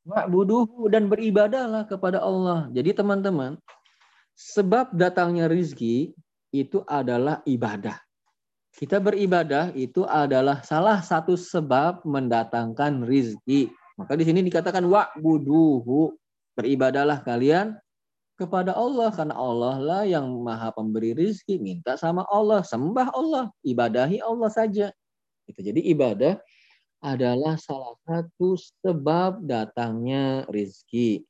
[0.08, 2.66] Wa'buduhu dan beribadahlah kepada Allah.
[2.72, 3.60] Jadi teman-teman,
[4.32, 6.16] sebab datangnya rezeki
[6.50, 8.07] itu adalah ibadah.
[8.78, 13.74] Kita beribadah itu adalah salah satu sebab mendatangkan rizki.
[13.98, 16.14] Maka di sini dikatakan wa'buduhu.
[16.54, 17.74] Beribadahlah kalian
[18.38, 21.58] kepada Allah karena Allah lah yang maha pemberi rizki.
[21.58, 24.94] Minta sama Allah, sembah Allah, ibadahi Allah saja.
[25.50, 26.38] Itu jadi ibadah
[27.02, 31.26] adalah salah satu sebab datangnya rizki.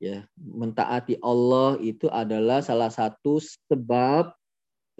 [0.00, 4.36] Ya, mentaati Allah itu adalah salah satu sebab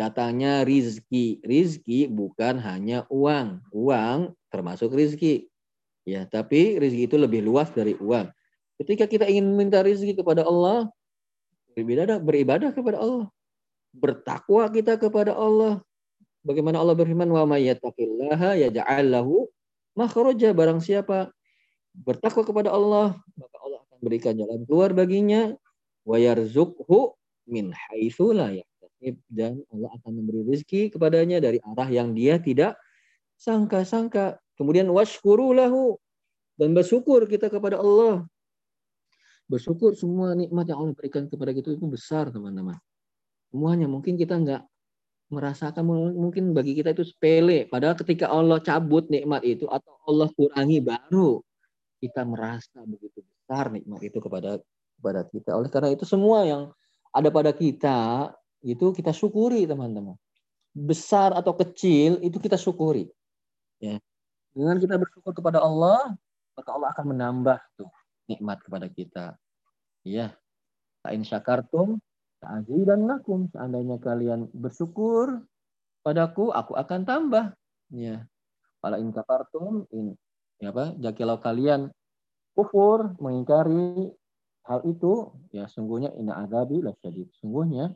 [0.00, 1.44] datangnya rizki.
[1.44, 3.60] Rizki bukan hanya uang.
[3.68, 5.52] Uang termasuk rizki.
[6.08, 8.32] Ya, tapi rizki itu lebih luas dari uang.
[8.80, 10.88] Ketika kita ingin meminta rizki kepada Allah,
[11.76, 13.28] beribadah, beribadah kepada Allah.
[13.92, 15.84] Bertakwa kita kepada Allah.
[16.40, 19.44] Bagaimana Allah berfirman, wa may yattaqillaha yaj'al lahu
[20.56, 21.28] barang siapa
[21.92, 25.52] bertakwa kepada Allah, maka Allah akan berikan jalan keluar baginya
[26.06, 27.12] wa yarzuqhu
[27.50, 28.32] min haitsu
[29.32, 32.76] dan Allah akan memberi rezeki kepadanya dari arah yang dia tidak
[33.40, 34.36] sangka-sangka.
[34.60, 35.96] Kemudian washkuru lahu
[36.60, 38.28] dan bersyukur kita kepada Allah.
[39.48, 42.76] Bersyukur semua nikmat yang Allah berikan kepada kita itu besar teman-teman.
[43.50, 44.62] Semuanya mungkin kita nggak
[45.32, 45.82] merasakan
[46.14, 47.66] mungkin bagi kita itu sepele.
[47.66, 51.40] Padahal ketika Allah cabut nikmat itu atau Allah kurangi baru
[51.98, 54.60] kita merasa begitu besar nikmat itu kepada
[55.00, 55.50] kepada kita.
[55.56, 56.62] Oleh karena itu semua yang
[57.10, 58.30] ada pada kita
[58.60, 60.16] itu kita syukuri teman-teman.
[60.70, 63.10] Besar atau kecil itu kita syukuri.
[63.80, 63.98] Ya.
[64.52, 66.14] Dengan kita bersyukur kepada Allah,
[66.54, 67.90] maka Allah akan menambah tuh
[68.28, 69.26] nikmat kepada kita.
[70.04, 70.36] Ya.
[71.00, 71.98] Ta'in syakartum
[72.40, 73.48] dan lakum.
[73.52, 75.44] Seandainya kalian bersyukur
[76.04, 77.52] padaku, aku akan tambah.
[77.92, 78.24] Ya.
[78.80, 80.16] Kalau in kafartum, in,
[80.56, 80.96] ya apa?
[80.96, 81.92] Jakilau kalian
[82.56, 84.08] kufur, mengingkari
[84.64, 87.28] hal itu, ya sungguhnya ina azabi lasyadid.
[87.40, 87.92] Sungguhnya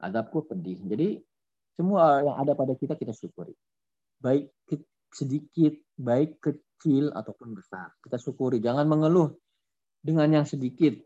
[0.00, 0.80] adabku pedih.
[0.84, 1.20] Jadi
[1.76, 3.52] semua yang ada pada kita kita syukuri.
[4.20, 4.48] Baik
[5.12, 7.92] sedikit, baik kecil ataupun besar.
[8.04, 8.60] Kita syukuri.
[8.60, 9.32] Jangan mengeluh
[10.00, 10.96] dengan yang sedikit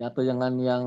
[0.00, 0.84] atau jangan yang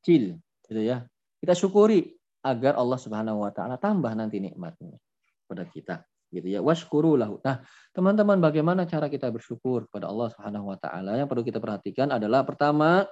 [0.00, 0.36] kecil,
[0.68, 1.04] gitu ya.
[1.40, 2.12] Kita syukuri
[2.44, 4.98] agar Allah Subhanahu wa taala tambah nanti nikmatnya
[5.46, 6.02] pada kita
[6.32, 7.38] gitu ya washkuru lahu.
[7.44, 7.60] Nah,
[7.92, 11.20] teman-teman bagaimana cara kita bersyukur kepada Allah Subhanahu wa taala?
[11.20, 13.04] Yang perlu kita perhatikan adalah pertama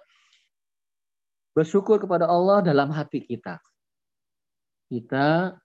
[1.51, 3.59] Bersyukur kepada Allah dalam hati kita.
[4.86, 5.59] Kita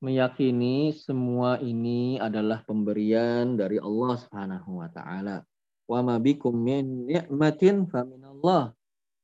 [0.00, 5.44] meyakini semua ini adalah pemberian dari Allah Subhanahu wa taala.
[5.88, 8.72] Wa ma bikum min ni'matin faminallah.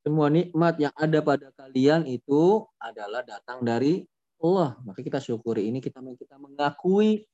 [0.05, 4.05] Semua nikmat yang ada pada kalian itu adalah datang dari
[4.45, 4.77] Allah.
[4.85, 7.25] Maka kita syukuri ini kita kita mengakui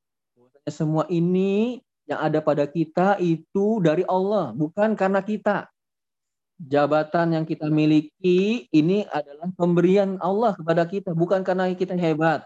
[0.70, 5.70] semua ini yang ada pada kita itu dari Allah, bukan karena kita.
[6.60, 12.44] Jabatan yang kita miliki ini adalah pemberian Allah kepada kita, bukan karena kita hebat.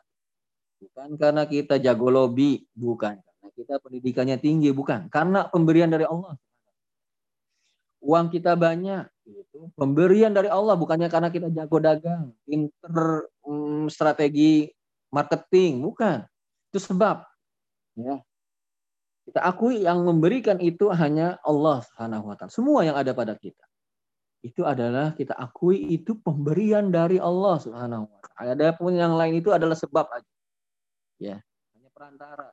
[0.78, 5.10] Bukan karena kita jago lobby, bukan karena kita pendidikannya tinggi, bukan.
[5.10, 6.38] Karena pemberian dari Allah.
[8.06, 14.70] Uang kita banyak, itu pemberian dari Allah, bukannya karena kita jago dagang, pinter um, strategi
[15.10, 16.22] marketing, bukan.
[16.70, 17.26] Itu sebab.
[17.98, 18.22] Ya.
[19.26, 22.52] Kita akui yang memberikan itu hanya Allah Subhanahu taala.
[22.54, 23.64] Semua yang ada pada kita
[24.44, 28.52] itu adalah kita akui itu pemberian dari Allah Subhanahu wa taala.
[28.52, 30.32] Adapun yang lain itu adalah sebab aja.
[31.16, 31.36] Ya,
[31.72, 32.52] hanya perantara.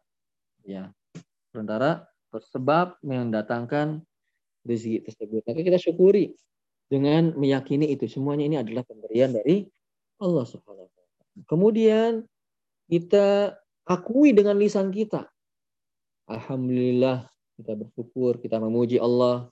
[0.63, 0.95] Ya.
[1.51, 4.07] Perantara sebab mendatangkan
[4.63, 5.43] rezeki tersebut.
[5.43, 6.31] Maka kita syukuri
[6.87, 9.67] dengan meyakini itu semuanya ini adalah pemberian dari
[10.23, 11.43] Allah Subhanahu wa taala.
[11.43, 12.11] Kemudian
[12.87, 15.27] kita akui dengan lisan kita.
[16.31, 17.27] Alhamdulillah
[17.59, 19.51] kita bersyukur, kita memuji Allah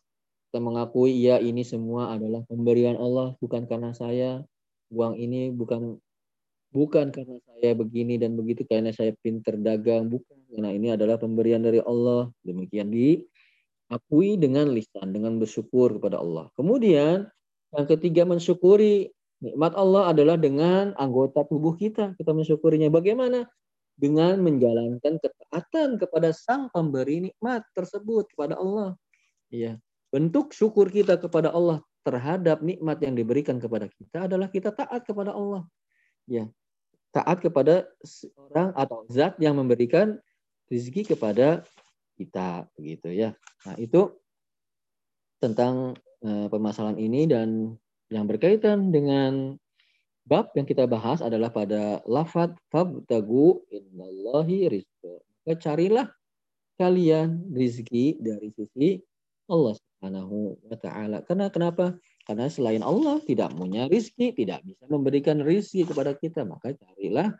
[0.49, 4.41] kita mengakui ya ini semua adalah pemberian Allah bukan karena saya
[4.89, 6.01] uang ini bukan
[6.69, 10.37] bukan karena saya begini dan begitu karena saya pinter dagang bukan.
[10.49, 12.29] Karena ini adalah pemberian dari Allah.
[12.41, 16.49] Demikian diakui dengan lisan dengan bersyukur kepada Allah.
[16.57, 17.29] Kemudian
[17.69, 19.13] yang ketiga mensyukuri
[19.45, 22.17] nikmat Allah adalah dengan anggota tubuh kita.
[22.17, 22.89] Kita mensyukurinya.
[22.89, 23.45] Bagaimana?
[23.99, 28.95] Dengan menjalankan ketaatan kepada sang pemberi nikmat tersebut kepada Allah.
[29.51, 29.75] Iya.
[30.09, 35.37] Bentuk syukur kita kepada Allah terhadap nikmat yang diberikan kepada kita adalah kita taat kepada
[35.37, 35.69] Allah.
[36.25, 36.49] Ya.
[37.13, 37.89] Taat kepada
[38.49, 40.17] orang atau zat yang memberikan
[40.69, 41.65] rezeki kepada
[42.17, 43.33] kita begitu ya.
[43.65, 44.13] Nah, itu
[45.41, 47.77] tentang uh, permasalahan ini dan
[48.09, 49.57] yang berkaitan dengan
[50.25, 54.85] bab yang kita bahas adalah pada lafat fabtagu innallahi.
[55.01, 56.09] Maka carilah
[56.77, 59.01] kalian rizki dari sisi
[59.49, 61.19] Allah Subhanahu wa taala.
[61.27, 61.91] Karena kenapa?
[62.23, 66.47] Karena selain Allah tidak punya rizki, tidak bisa memberikan rizki kepada kita.
[66.47, 67.35] Maka carilah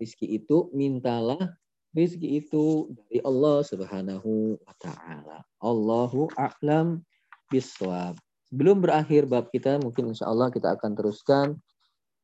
[0.00, 1.52] rizki itu, mintalah
[1.92, 5.44] rizki itu dari Allah Subhanahu wa taala.
[5.60, 7.04] Allahu a'lam
[7.52, 8.16] biswab.
[8.48, 11.60] Sebelum berakhir bab kita, mungkin insya Allah kita akan teruskan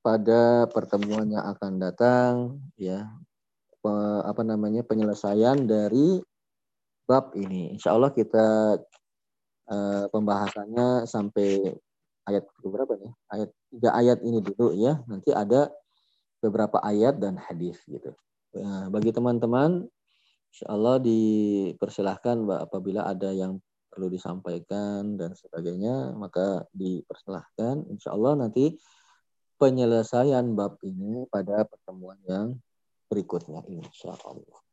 [0.00, 3.04] pada pertemuan yang akan datang, ya
[4.24, 6.24] apa namanya penyelesaian dari
[7.04, 7.76] bab ini.
[7.76, 8.80] Insya Allah kita
[9.68, 11.74] uh, pembahasannya sampai
[12.28, 13.12] ayat berapa nih?
[13.32, 15.00] Ayat tiga ayat ini dulu ya.
[15.06, 15.68] Nanti ada
[16.40, 18.12] beberapa ayat dan hadis gitu.
[18.54, 19.88] Nah, bagi teman-teman,
[20.52, 23.58] insya Allah dipersilahkan apabila ada yang
[23.94, 27.86] perlu disampaikan dan sebagainya, maka dipersilahkan.
[27.94, 28.74] Insya Allah nanti
[29.58, 32.58] penyelesaian bab ini pada pertemuan yang
[33.06, 34.63] berikutnya, insya Allah.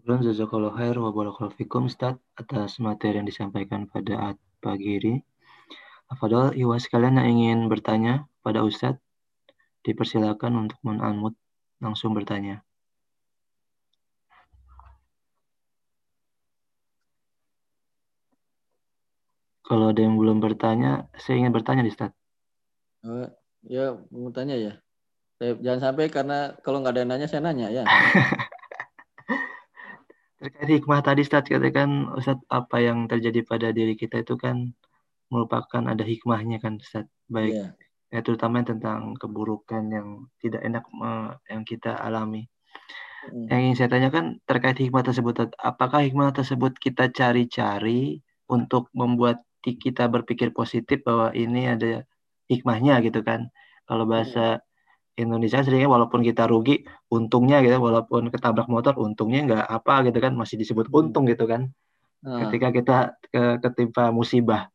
[0.00, 4.32] Sebelum jazakallah khair wa barakallahu fikum Ustaz atas materi yang disampaikan pada
[4.64, 5.20] pagi ini.
[6.08, 8.96] Afadol, iwa sekalian yang ingin bertanya pada Ustaz,
[9.84, 11.36] dipersilakan untuk menanmut
[11.84, 12.64] langsung bertanya.
[19.68, 22.16] Kalau ada yang belum bertanya, saya ingin bertanya di Ustaz.
[23.04, 23.28] Uh,
[23.68, 24.72] ya, mau tanya ya.
[25.44, 27.84] Jangan sampai karena kalau nggak ada yang nanya, saya nanya ya.
[30.40, 34.72] terkait hikmah tadi Ustaz katakan Ustaz apa yang terjadi pada diri kita itu kan
[35.28, 37.70] merupakan ada hikmahnya kan Ustaz baik yeah.
[38.08, 40.08] ya terutama tentang keburukan yang
[40.40, 42.48] tidak enak uh, yang kita alami
[43.28, 43.52] mm.
[43.52, 50.08] yang ingin saya tanyakan terkait hikmah tersebut apakah hikmah tersebut kita cari-cari untuk membuat kita
[50.08, 52.08] berpikir positif bahwa ini ada
[52.48, 53.52] hikmahnya gitu kan
[53.84, 54.64] kalau bahasa
[55.18, 60.32] Indonesia seringnya walaupun kita rugi untungnya gitu walaupun ketabrak motor untungnya nggak apa gitu kan
[60.38, 60.98] masih disebut hmm.
[60.98, 61.70] untung gitu kan
[62.22, 62.38] hmm.
[62.46, 62.96] ketika kita
[63.28, 64.70] ke, ketimpa musibah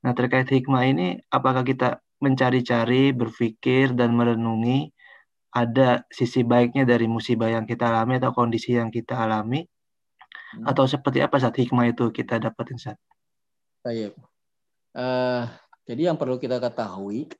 [0.00, 4.94] nah terkait hikmah ini apakah kita mencari-cari berpikir dan merenungi
[5.50, 10.64] ada sisi baiknya dari musibah yang kita alami atau kondisi yang kita alami hmm.
[10.70, 13.00] atau seperti apa saat hikmah itu kita dapatin saat
[13.80, 14.12] Baik.
[14.92, 15.48] Uh,
[15.88, 17.32] jadi yang perlu kita ketahui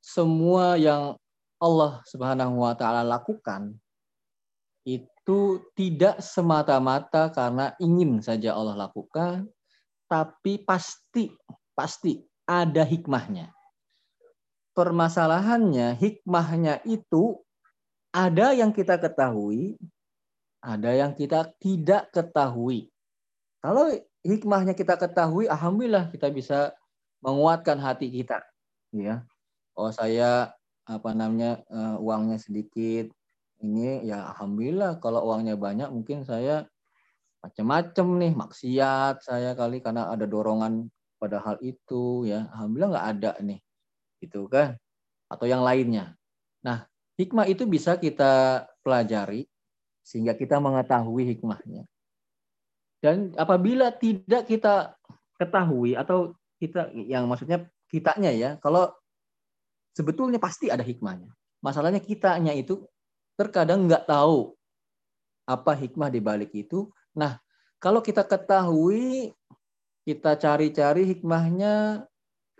[0.00, 1.20] semua yang
[1.56, 3.72] Allah Subhanahu wa taala lakukan
[4.86, 9.50] itu tidak semata-mata karena ingin saja Allah lakukan,
[10.06, 11.34] tapi pasti
[11.74, 13.50] pasti ada hikmahnya.
[14.76, 17.42] Permasalahannya hikmahnya itu
[18.14, 19.74] ada yang kita ketahui,
[20.62, 22.92] ada yang kita tidak ketahui.
[23.58, 23.90] Kalau
[24.22, 26.70] hikmahnya kita ketahui, alhamdulillah kita bisa
[27.18, 28.38] menguatkan hati kita.
[28.94, 29.26] Ya,
[29.74, 30.54] oh saya
[30.86, 33.10] apa namanya uh, uangnya sedikit,
[33.60, 36.68] ini ya alhamdulillah kalau uangnya banyak mungkin saya
[37.42, 42.46] macam-macam nih maksiat saya kali karena ada dorongan pada hal itu ya.
[42.54, 43.60] Alhamdulillah nggak ada nih
[44.22, 44.76] gitu kan?
[45.30, 46.14] Atau yang lainnya.
[46.62, 49.48] Nah hikmah itu bisa kita pelajari
[50.06, 51.88] sehingga kita mengetahui hikmahnya.
[53.02, 54.94] Dan apabila tidak kita
[55.36, 58.90] ketahui atau kita yang maksudnya kitanya ya kalau
[59.96, 61.32] sebetulnya pasti ada hikmahnya
[61.64, 62.84] masalahnya kitanya itu
[63.40, 64.52] terkadang nggak tahu
[65.48, 67.40] apa hikmah di balik itu Nah,
[67.80, 69.32] kalau kita ketahui,
[70.04, 72.04] kita cari-cari hikmahnya,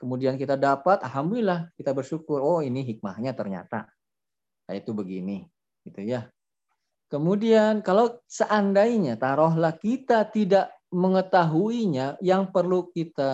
[0.00, 2.40] kemudian kita dapat, alhamdulillah kita bersyukur.
[2.40, 3.86] Oh, ini hikmahnya ternyata.
[4.66, 5.44] Nah, itu begini,
[5.84, 6.26] gitu ya.
[7.06, 13.30] Kemudian kalau seandainya taruhlah kita tidak mengetahuinya, yang perlu kita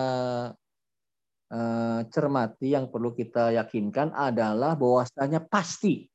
[2.09, 6.09] cermati, yang perlu kita yakinkan adalah bahwasanya pasti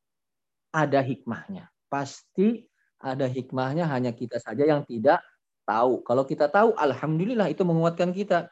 [0.75, 1.71] ada hikmahnya.
[1.87, 2.67] Pasti
[2.99, 5.23] ada hikmahnya hanya kita saja yang tidak
[5.63, 6.03] tahu.
[6.03, 8.51] Kalau kita tahu, alhamdulillah itu menguatkan kita.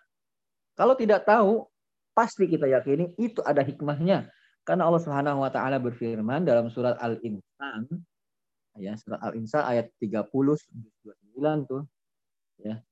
[0.78, 1.66] Kalau tidak tahu,
[2.12, 4.28] pasti kita yakini itu ada hikmahnya.
[4.66, 7.86] Karena Allah Subhanahu wa taala berfirman dalam surat Al-Insan
[8.76, 11.82] ya, surat Al-Insan ayat 30 29 tuh.
[12.60, 12.82] Ya.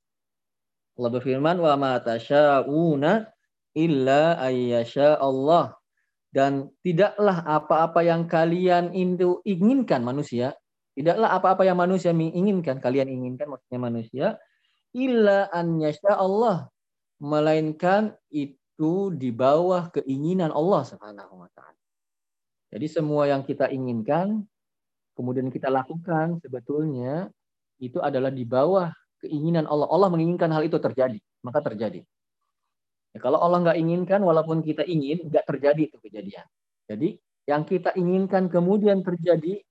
[0.95, 3.34] Allah berfirman wa ma tasyauna
[3.75, 5.75] illa ayyasha Allah
[6.35, 10.55] dan tidaklah apa-apa yang kalian itu inginkan manusia
[10.95, 14.27] Tidaklah apa-apa yang manusia inginkan, kalian inginkan maksudnya manusia,
[14.95, 16.71] illa an Allah,
[17.19, 21.83] melainkan itu di bawah keinginan Allah Subhanahu wa taala.
[22.71, 24.47] Jadi semua yang kita inginkan
[25.19, 27.27] kemudian kita lakukan sebetulnya
[27.83, 29.91] itu adalah di bawah keinginan Allah.
[29.91, 32.07] Allah menginginkan hal itu terjadi, maka terjadi.
[33.15, 36.47] Ya, kalau Allah nggak inginkan, walaupun kita ingin, nggak terjadi itu kejadian.
[36.91, 37.09] Jadi
[37.47, 39.63] yang kita inginkan kemudian terjadi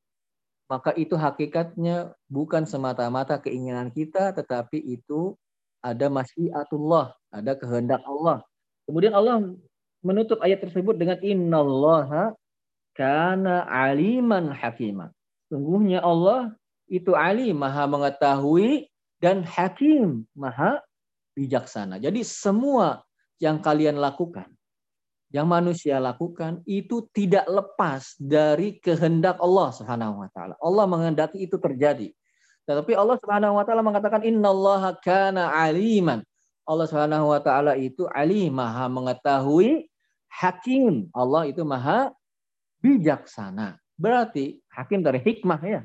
[0.72, 5.36] maka itu hakikatnya bukan semata-mata keinginan kita, tetapi itu
[5.84, 8.42] ada masyiatullah, ada kehendak Allah.
[8.88, 9.54] Kemudian Allah
[10.02, 12.34] menutup ayat tersebut dengan innallaha
[12.96, 15.12] kana aliman hakimah.
[15.52, 16.56] Sungguhnya Allah
[16.88, 18.88] itu alim, maha mengetahui
[19.20, 20.80] dan hakim, maha
[21.36, 22.00] bijaksana.
[22.00, 23.04] Jadi semua
[23.42, 24.50] yang kalian lakukan,
[25.34, 30.54] yang manusia lakukan itu tidak lepas dari kehendak Allah Subhanahu wa taala.
[30.62, 32.14] Allah menghendaki itu terjadi.
[32.70, 36.22] Tetapi Allah Subhanahu wa taala mengatakan innallaha kana aliman.
[36.64, 39.90] Allah Subhanahu wa taala itu alim, maha mengetahui,
[40.32, 41.12] hakim.
[41.12, 42.14] Allah itu maha
[42.80, 43.82] bijaksana.
[44.00, 45.82] Berarti hakim dari hikmah ya.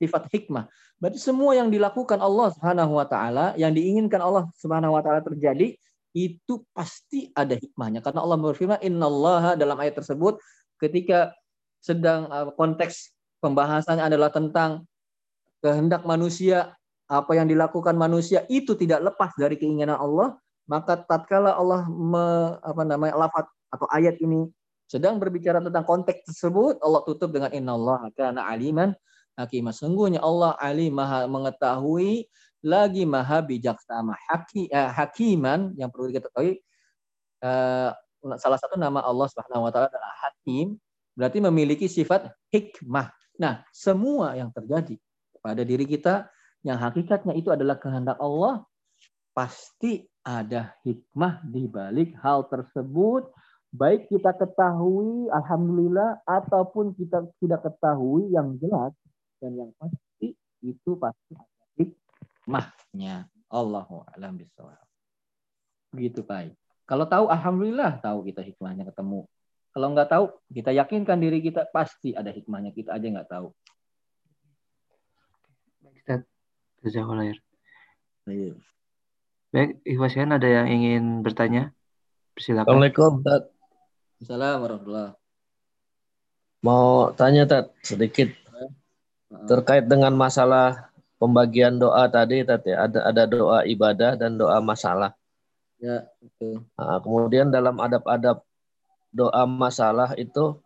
[0.00, 0.70] Sifat hikmah.
[1.02, 5.76] Berarti semua yang dilakukan Allah Subhanahu wa taala, yang diinginkan Allah Subhanahu wa taala terjadi,
[6.14, 8.00] itu pasti ada hikmahnya.
[8.00, 10.38] Karena Allah berfirman innallaha dalam ayat tersebut
[10.78, 11.34] ketika
[11.82, 13.12] sedang uh, konteks
[13.42, 14.88] pembahasannya adalah tentang
[15.60, 16.72] kehendak manusia
[17.04, 22.82] apa yang dilakukan manusia itu tidak lepas dari keinginan Allah maka tatkala Allah me, apa
[22.88, 24.48] namanya lafaz atau ayat ini
[24.88, 28.96] sedang berbicara tentang konteks tersebut Allah tutup dengan innallaha kana aliman
[29.36, 32.24] hakimah sungguhnya Allah alim maha mengetahui
[32.64, 34.16] lagi maha bijaksana.
[34.32, 36.58] Haki, eh, hakiman yang perlu diketahui
[37.44, 37.90] eh,
[38.40, 40.80] salah satu nama Allah Subhanahu wa taala adalah hakim
[41.12, 43.12] berarti memiliki sifat hikmah.
[43.36, 44.96] Nah, semua yang terjadi
[45.44, 46.26] pada diri kita
[46.64, 48.64] yang hakikatnya itu adalah kehendak Allah
[49.36, 53.28] pasti ada hikmah di balik hal tersebut.
[53.74, 58.94] Baik kita ketahui alhamdulillah ataupun kita tidak ketahui yang jelas
[59.42, 61.34] dan yang pasti itu pasti
[62.44, 63.24] hikmahnya.
[63.48, 64.76] Allahu a'lam bishawab.
[65.96, 66.52] Begitu Pak.
[66.84, 69.24] Kalau tahu alhamdulillah tahu kita hikmahnya ketemu.
[69.74, 70.24] Kalau nggak tahu,
[70.54, 72.70] kita yakinkan diri kita pasti ada hikmahnya.
[72.70, 73.50] Kita aja nggak tahu.
[75.82, 76.20] Baik, Ustaz.
[76.84, 77.34] Jazakallah
[78.28, 78.54] Baik.
[79.50, 81.74] Baik, Ikhwasian ada yang ingin bertanya?
[82.38, 82.70] Silakan.
[82.70, 83.42] Assalamualaikum, Ustaz.
[84.22, 85.10] Assalamualaikum warahmatullahi
[86.64, 88.30] Mau tanya, Tat, sedikit.
[89.50, 90.93] Terkait dengan masalah
[91.24, 95.16] pembagian doa tadi tadi ada ada doa ibadah dan doa masalah.
[95.80, 96.68] Ya, betul.
[96.76, 98.44] Nah, kemudian dalam adab-adab
[99.08, 100.60] doa masalah itu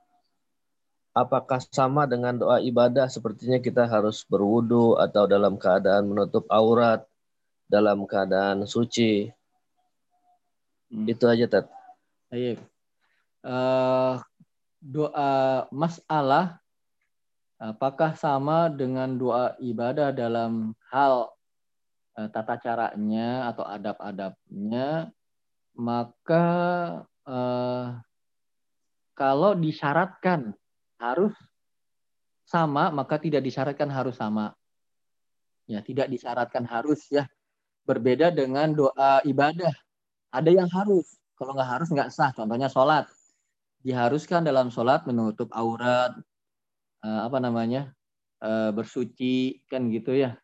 [1.14, 7.06] apakah sama dengan doa ibadah sepertinya kita harus berwudu atau dalam keadaan menutup aurat
[7.70, 9.30] dalam keadaan suci.
[10.90, 11.06] Hmm.
[11.06, 11.70] Itu aja, Tat.
[12.34, 12.58] Baik.
[13.46, 14.18] Uh,
[14.82, 16.58] doa masalah
[17.58, 21.34] apakah sama dengan doa ibadah dalam hal
[22.14, 25.10] uh, tata caranya atau adab-adabnya,
[25.74, 26.46] maka
[27.26, 27.98] uh,
[29.18, 30.54] kalau disyaratkan
[31.02, 31.34] harus
[32.46, 34.54] sama, maka tidak disyaratkan harus sama.
[35.68, 37.28] Ya, tidak disyaratkan harus ya.
[37.84, 39.74] Berbeda dengan doa ibadah.
[40.32, 41.18] Ada yang harus.
[41.36, 42.32] Kalau nggak harus nggak sah.
[42.32, 43.04] Contohnya sholat.
[43.84, 46.16] Diharuskan dalam sholat menutup aurat,
[47.04, 47.92] uh, apa namanya,
[48.42, 50.38] uh, bersuci kan gitu ya.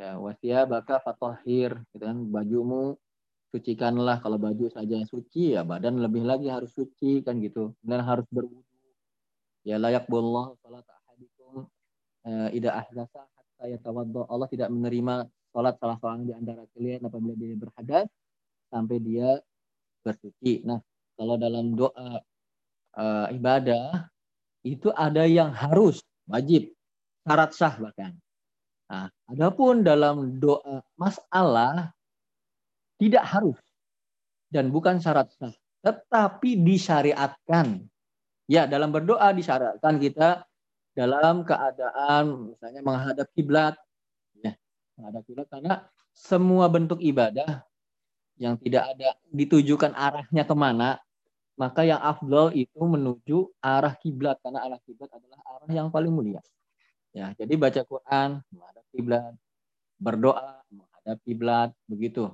[0.00, 2.16] Ya, wasia baka fatohir, gitu kan.
[2.32, 2.96] Bajumu
[3.52, 4.24] sucikanlah.
[4.24, 7.76] Kalau baju saja suci ya badan lebih lagi harus suci kan gitu.
[7.84, 8.64] Dan harus berwudu.
[9.60, 11.68] Ya layak bollah salat ahadikum
[12.24, 13.28] uh, ida ahdasa
[13.60, 18.08] saya tawaddo Allah tidak menerima sholat salah seorang di antara kalian apabila dia berhadas
[18.72, 19.36] sampai dia
[20.00, 20.64] bersuci.
[20.64, 20.80] Nah,
[21.12, 22.24] kalau dalam doa
[22.96, 24.08] uh, ibadah
[24.66, 26.72] itu ada yang harus wajib
[27.24, 28.12] syarat sah bahkan.
[28.90, 31.94] Nah, adapun dalam doa masalah
[32.98, 33.60] tidak harus
[34.50, 37.86] dan bukan syarat sah, tetapi disyariatkan.
[38.50, 40.42] Ya, dalam berdoa disyariatkan kita
[40.94, 43.78] dalam keadaan misalnya menghadap kiblat
[44.42, 44.52] ya
[44.98, 45.74] menghadap kiblat karena
[46.10, 47.62] semua bentuk ibadah
[48.40, 50.98] yang tidak ada ditujukan arahnya ke mana
[51.60, 56.40] maka yang afdol itu menuju arah kiblat karena arah kiblat adalah arah yang paling mulia
[57.12, 59.32] ya jadi baca Quran menghadap kiblat
[60.00, 62.32] berdoa menghadap kiblat begitu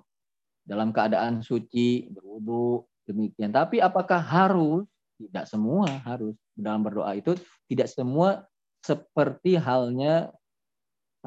[0.62, 4.86] dalam keadaan suci berwudu demikian tapi apakah harus
[5.18, 7.34] tidak semua harus dalam berdoa itu
[7.66, 8.46] tidak semua
[8.86, 10.30] seperti halnya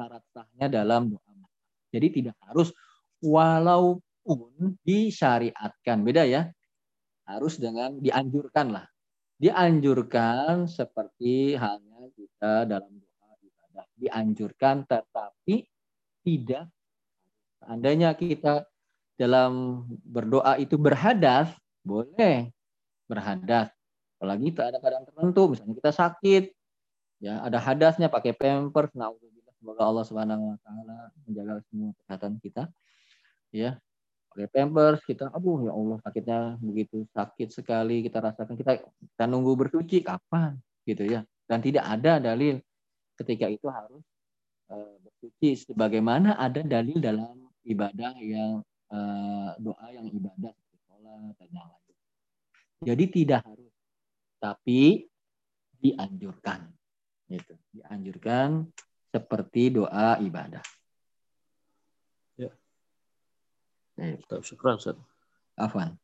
[0.00, 1.28] syarat sahnya dalam doa.
[1.92, 2.72] Jadi tidak harus
[3.20, 6.00] walaupun disyariatkan.
[6.00, 6.48] Beda ya.
[7.30, 8.86] Harus dengan dianjurkan lah.
[9.38, 13.86] Dianjurkan seperti halnya kita dalam doa ibadah.
[13.94, 15.64] Dianjurkan tetapi
[16.26, 16.66] tidak.
[17.62, 18.66] Seandainya kita
[19.14, 21.54] dalam berdoa itu berhadas,
[21.86, 22.50] boleh
[23.08, 23.72] berhadas
[24.20, 26.44] apalagi ada keadaan tertentu misalnya kita sakit
[27.24, 32.68] ya ada hadasnya pakai pampers naudzubillah semoga Allah Subhanahu wa taala menjaga semua kesehatan kita
[33.48, 33.80] ya
[34.30, 38.54] pakai pampers kita aduh ya Allah sakitnya begitu sakit sekali kita rasakan.
[38.54, 40.54] Kita kita nunggu bersuci kapan?
[40.86, 41.26] Gitu ya.
[41.44, 42.62] Dan tidak ada dalil
[43.18, 44.06] ketika itu harus
[44.70, 45.66] uh, bersuci.
[45.66, 48.62] Sebagaimana ada dalil dalam ibadah yang
[48.94, 50.54] uh, doa yang ibadah
[50.86, 51.96] sholat dan yang lain.
[52.80, 53.74] Jadi tidak harus
[54.40, 55.04] tapi
[55.80, 56.70] dianjurkan.
[57.30, 58.66] Itu, dianjurkan
[59.10, 60.64] seperti doa ibadah.
[62.40, 62.50] Ya.
[64.00, 64.96] Baik, syukran, Ustaz.
[65.60, 66.00] Afwan.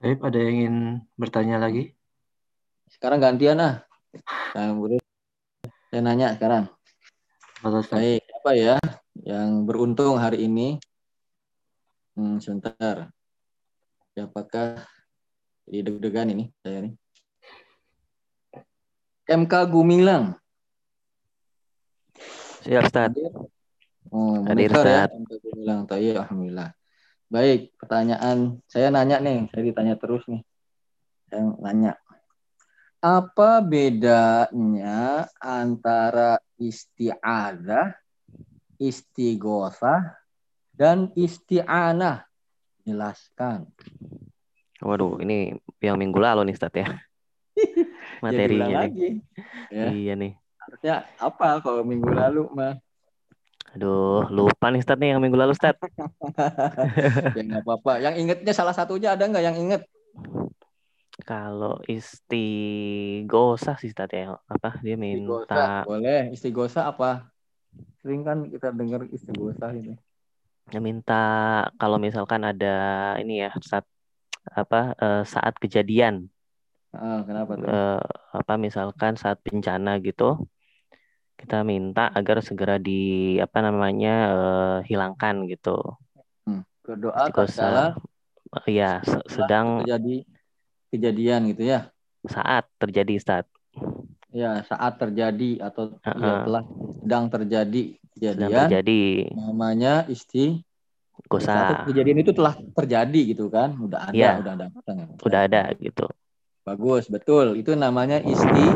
[0.00, 0.76] Baik, ada yang ingin
[1.20, 1.92] bertanya lagi?
[2.88, 3.84] Sekarang gantian ah.
[4.56, 6.72] Saya nanya sekarang.
[7.92, 8.80] Baik, apa ya
[9.20, 10.80] yang beruntung hari ini?
[12.16, 13.12] Hmm, sebentar.
[14.16, 14.88] Apakah
[15.68, 16.94] jadi deg-degan ini saya nih.
[19.28, 20.32] MK Gumilang.
[22.64, 23.12] Siap, Ustaz.
[24.08, 25.80] Oh, Hadir, ya, MK Gumilang.
[25.84, 26.72] Tayyip, Alhamdulillah.
[27.28, 28.56] Baik, pertanyaan.
[28.64, 30.40] Saya nanya nih, saya ditanya terus nih.
[31.28, 31.92] Saya nanya.
[33.04, 37.94] Apa bedanya antara isti'adah,
[38.80, 40.16] istighosah,
[40.72, 42.24] dan isti'anah?
[42.88, 43.68] Jelaskan.
[44.80, 46.88] Waduh, ini yang minggu lalu nih Stat ya.
[48.24, 49.20] Materinya nih.
[49.68, 49.86] Ya.
[49.92, 50.32] Iya nih.
[50.56, 52.80] Harusnya apa kalau minggu lalu mah?
[53.76, 55.76] Aduh, lupa nih Stat nih yang minggu lalu Stat.
[57.36, 58.00] ya nggak apa-apa.
[58.00, 59.84] Yang ingetnya salah satunya ada nggak yang inget?
[61.28, 64.40] Kalau istighosa sih Stat ya.
[64.48, 65.20] Apa dia minta?
[65.20, 65.64] Istigosa.
[65.84, 66.20] Boleh.
[66.32, 67.28] Istighosa apa?
[68.00, 69.98] Sering kan kita dengar istighosa ini.
[70.72, 71.24] Ya minta
[71.76, 73.84] kalau misalkan ada ini ya Stat
[74.48, 76.32] apa uh, saat kejadian.
[76.96, 77.68] Oh, kenapa tuh?
[77.68, 78.00] Uh,
[78.32, 80.40] apa misalkan saat bencana gitu
[81.38, 85.78] kita minta agar segera di apa namanya uh, hilangkan gitu.
[86.42, 86.66] Hmm.
[86.82, 87.94] Berdoa salah.
[88.64, 90.24] ya sedang terjadi
[90.90, 91.94] kejadian gitu ya.
[92.26, 93.46] Saat terjadi saat.
[94.28, 96.20] Ya, saat terjadi atau uh -uh.
[96.20, 96.64] ya telah
[97.00, 97.82] sedang terjadi
[98.18, 98.48] kejadian.
[98.50, 99.02] Sedang terjadi.
[99.32, 100.66] Namanya isti
[101.26, 101.84] Gosa.
[101.84, 104.66] kejadian itu telah terjadi gitu kan, udah ada, ya, udah ada.
[105.18, 106.06] Udah ada gitu.
[106.62, 107.58] Bagus, betul.
[107.58, 108.66] Itu namanya isti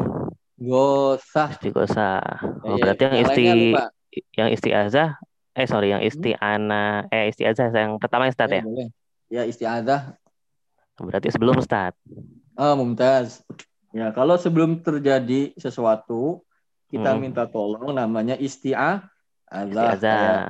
[0.62, 1.52] gosa.
[1.52, 2.22] Isti gosa.
[2.62, 3.46] Oh, ya, berarti yang isti
[4.36, 5.16] yang isti azah
[5.52, 6.40] eh sorry yang isti hmm?
[6.40, 8.62] ana eh isti azah yang pertama yang start ya?
[8.64, 8.88] Boleh.
[9.28, 10.16] Ya isti azah.
[10.96, 11.98] Berarti sebelum start.
[12.54, 13.42] Oh, mumtaz.
[13.92, 16.44] Ya, kalau sebelum terjadi sesuatu
[16.92, 17.20] kita hmm.
[17.20, 19.12] minta tolong namanya isti'ah
[19.52, 20.00] Isti'azah.
[20.00, 20.48] Kayak,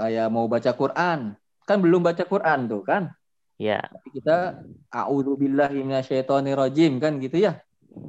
[0.00, 1.36] kayak mau baca Quran.
[1.68, 3.12] Kan belum baca Quran tuh kan?
[3.60, 3.84] Ya.
[3.84, 7.60] Tapi kita a'udzubillahi minasyaitonirrajim kan gitu ya?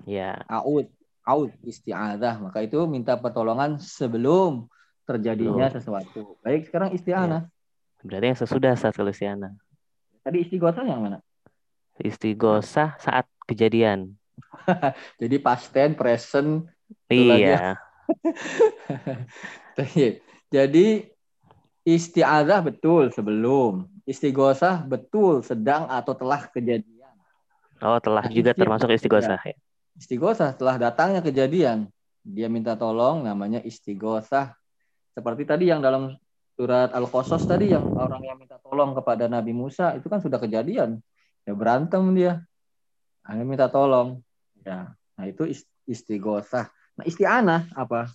[0.08, 0.40] Ya.
[0.48, 0.88] A'ud,
[1.26, 2.42] a'ud isti'adzah.
[2.42, 4.68] Maka itu minta pertolongan sebelum
[5.06, 5.76] terjadinya belum.
[5.78, 6.22] sesuatu.
[6.46, 7.48] Baik, sekarang isti'anah.
[7.48, 8.02] Ya.
[8.02, 9.54] Berarti yang sesudah saat kalau isti'anah.
[10.22, 11.20] Tadi istighosah yang mana?
[12.02, 14.18] Istighosah saat kejadian.
[15.22, 16.66] Jadi past tense, present.
[17.10, 17.78] Iya.
[20.56, 20.88] Jadi
[21.82, 27.16] isti'adzah betul sebelum, istighosah betul sedang atau telah kejadian.
[27.82, 29.58] Oh, telah nah, juga termasuk istighosah ya.
[29.98, 31.90] Istighosah telah datangnya kejadian.
[32.22, 34.54] Dia minta tolong namanya istighosah.
[35.12, 36.16] Seperti tadi yang dalam
[36.56, 41.02] surat Al-Qasas tadi yang orang yang minta tolong kepada Nabi Musa itu kan sudah kejadian.
[41.44, 42.46] Ya berantem dia.
[43.26, 44.22] Hanya minta tolong.
[44.62, 44.94] Ya.
[45.18, 45.50] Nah, itu
[45.90, 46.70] istighosah.
[46.98, 48.10] Nah, isti'anah apa?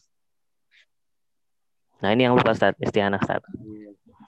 [1.97, 3.41] Nah ini yang lupa Ustaz, istianah Ustaz.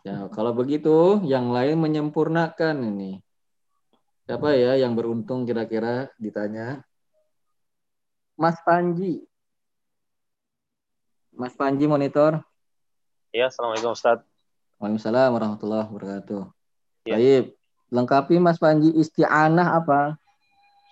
[0.06, 3.20] Ya, kalau begitu yang lain menyempurnakan ini.
[4.24, 6.84] Siapa ya yang beruntung kira-kira ditanya?
[8.38, 9.26] Mas Panji.
[11.34, 12.38] Mas Panji monitor.
[13.34, 14.22] Iya, Assalamualaikum Ustaz.
[14.78, 16.46] Waalaikumsalam warahmatullahi wabarakatuh.
[17.10, 17.18] Ya.
[17.18, 17.58] Baik,
[17.90, 20.14] lengkapi Mas Panji isti'anah apa?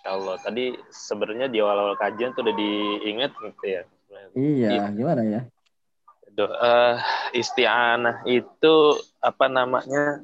[0.03, 0.35] Insya Allah.
[0.43, 3.83] Tadi sebenarnya di awal-awal kajian tuh udah diingat gitu ya.
[4.35, 5.41] Iya, gimana ya?
[6.45, 6.99] uh,
[7.31, 8.75] isti'anah itu
[9.23, 10.21] apa namanya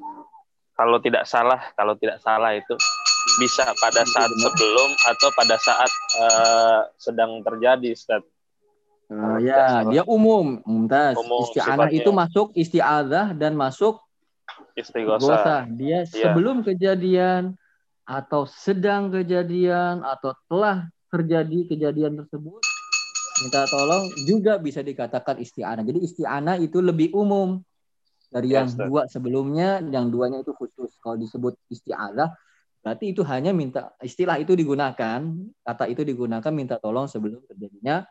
[0.75, 2.77] kalau tidak salah kalau tidak salah itu
[3.39, 8.23] bisa pada saat sebelum atau pada saat uh, sedang terjadi Ustaz.
[9.12, 10.61] Uh, ya, dia umum.
[10.64, 11.20] Mumtaz.
[11.20, 14.01] Umum, isti'anah itu masuk isti'adzah dan masuk
[14.75, 15.68] istighosah.
[15.73, 16.33] Dia ya.
[16.33, 17.55] sebelum kejadian
[18.09, 22.61] atau sedang kejadian atau telah terjadi kejadian tersebut
[23.43, 25.83] minta tolong juga bisa dikatakan isti'anah.
[25.83, 27.59] Jadi isti'anah itu lebih umum
[28.31, 30.95] dari yang yes, dua sebelumnya, yang duanya itu khusus.
[31.03, 32.33] Kalau disebut isti'anah,
[32.83, 35.22] berarti itu hanya minta istilah itu digunakan,
[35.62, 38.03] kata itu digunakan minta tolong sebelum terjadinya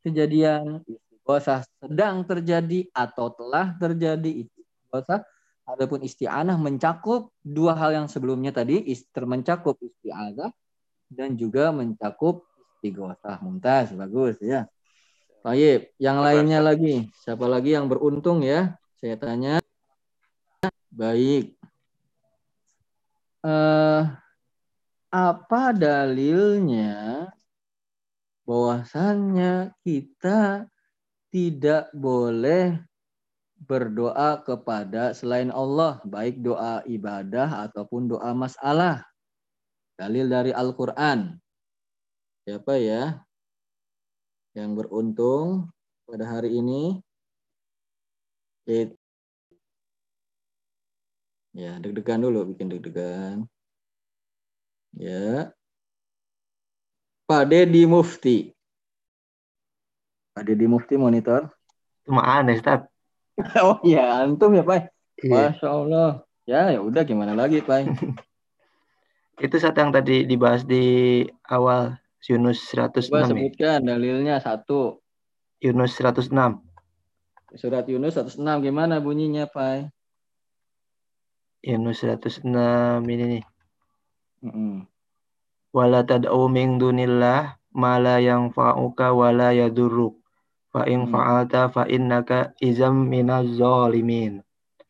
[0.00, 0.80] kejadian.
[0.88, 5.20] Istighosah sedang terjadi atau telah terjadi istighosah
[5.66, 10.54] adapun isti'anah mencakup dua hal yang sebelumnya tadi termencakup isti'anah
[11.10, 12.46] dan juga mencakup
[12.78, 14.70] istighothah mumtaz bagus ya.
[15.42, 17.06] Baik, yang lainnya lagi.
[17.22, 18.74] Siapa lagi yang beruntung ya?
[18.98, 19.62] Saya tanya.
[20.90, 21.55] Baik
[23.46, 24.02] uh,
[25.14, 27.30] apa dalilnya
[28.42, 30.66] bahwasannya kita
[31.30, 32.78] tidak boleh
[33.56, 39.02] berdoa kepada selain Allah, baik doa ibadah ataupun doa masalah.
[39.96, 41.40] Dalil dari Al-Quran.
[42.44, 43.18] Siapa ya
[44.52, 45.72] yang beruntung
[46.04, 47.00] pada hari ini?
[51.56, 53.48] Ya, deg-degan dulu, bikin deg-degan.
[54.92, 55.56] Ya.
[57.24, 58.52] Pak Dedi Mufti.
[60.36, 61.48] Pak Dedi Mufti monitor.
[62.04, 62.84] Cuma aneh, Ustaz.
[63.64, 64.92] oh iya, antum ya, Pak.
[65.24, 65.56] Iya.
[65.56, 66.10] Masya Allah.
[66.44, 67.88] Ya, ya udah gimana lagi, Pak.
[69.48, 71.96] Itu saat yang tadi dibahas di awal
[72.28, 73.08] Yunus 106.
[73.08, 73.32] Coba ya?
[73.32, 73.96] sebutkan ya?
[73.96, 75.00] dalilnya satu.
[75.64, 76.36] Yunus 106.
[77.56, 79.95] Surat Yunus 106 gimana bunyinya, Pak?
[81.66, 82.46] Yunus 106
[83.10, 83.44] ini nih.
[84.46, 84.74] Mm -hmm.
[85.74, 90.16] Wala tad'u min dunillah ma la yanfa'uka wa la yadurruk.
[90.72, 91.12] Fa in hmm.
[91.12, 94.40] fa'alta fa innaka izam minaz zalimin.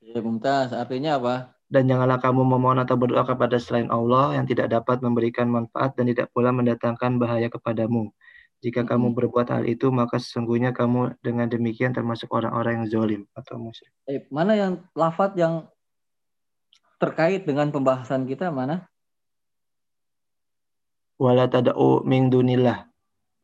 [0.03, 0.71] Ya, Mumtaz.
[0.75, 1.35] Artinya apa?
[1.67, 6.07] Dan janganlah kamu memohon atau berdoa kepada selain Allah yang tidak dapat memberikan manfaat dan
[6.07, 8.15] tidak pula mendatangkan bahaya kepadamu.
[8.63, 8.91] Jika hmm.
[8.95, 13.91] kamu berbuat hal itu, maka sesungguhnya kamu dengan demikian termasuk orang-orang yang zolim atau musyrik.
[14.07, 15.67] Eh, mana yang lafat yang
[16.97, 18.89] terkait dengan pembahasan kita mana?
[21.17, 22.89] Wala tada'u min dunillah.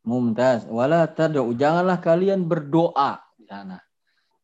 [0.04, 0.68] Mumtaz.
[0.68, 1.56] Wala tada'u.
[1.56, 3.80] Janganlah kalian berdoa di sana.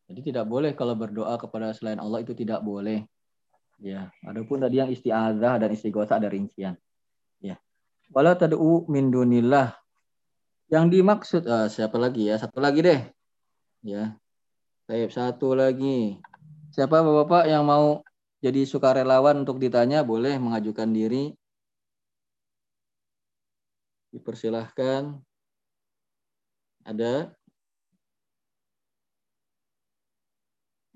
[0.09, 3.05] Jadi tidak boleh kalau berdoa kepada selain Allah itu tidak boleh.
[3.79, 6.73] Ya, adapun tadi yang isti'adzah dan istighosah ada rincian.
[7.39, 7.61] Ya.
[8.09, 9.77] Wala tad'u min dunillah.
[10.73, 12.41] Yang dimaksud uh, siapa lagi ya?
[12.41, 13.01] Satu lagi deh.
[13.85, 14.17] Ya.
[14.89, 16.17] Baik, satu lagi.
[16.73, 18.01] Siapa Bapak-bapak yang mau
[18.39, 21.35] jadi sukarelawan untuk ditanya boleh mengajukan diri.
[24.15, 25.19] Dipersilahkan.
[26.87, 27.35] Ada?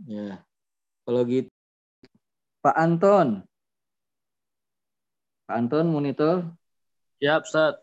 [0.07, 0.39] Ya.
[1.03, 1.51] Kalau gitu
[2.63, 3.43] Pak Anton.
[5.43, 6.35] Pak Anton monitor.
[7.19, 7.75] Ya, Ustaz.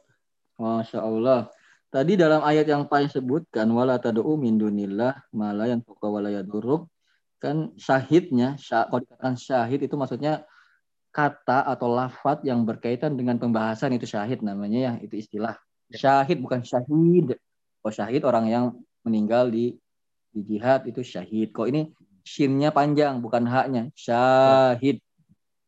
[0.56, 1.52] Masya Allah.
[1.92, 6.30] Tadi dalam ayat yang paling sebutkan wala tad'u min dunillah ma la yanfuqa wa la
[6.32, 6.86] yadurruk
[7.40, 10.44] kan syahidnya syah, kalau dikatakan syahid itu maksudnya
[11.10, 15.56] kata atau lafat yang berkaitan dengan pembahasan itu syahid namanya ya itu istilah.
[15.90, 15.96] Ya.
[15.98, 17.34] syahid bukan syahid.
[17.82, 18.64] Oh syahid orang yang
[19.02, 19.74] meninggal di
[20.30, 21.50] di jihad itu syahid.
[21.50, 21.90] Kok ini
[22.22, 25.02] shinnya panjang bukan haknya syahid.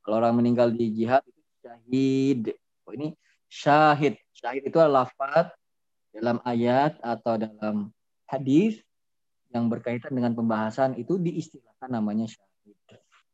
[0.04, 2.40] Kalau orang meninggal di jihad itu syahid.
[2.84, 3.08] Kok ini
[3.48, 4.14] syahid.
[4.36, 5.50] Syahid itu adalah lafat
[6.12, 7.90] dalam ayat atau dalam
[8.28, 8.78] hadis
[9.52, 12.76] yang berkaitan dengan pembahasan itu diistilahkan namanya syahid.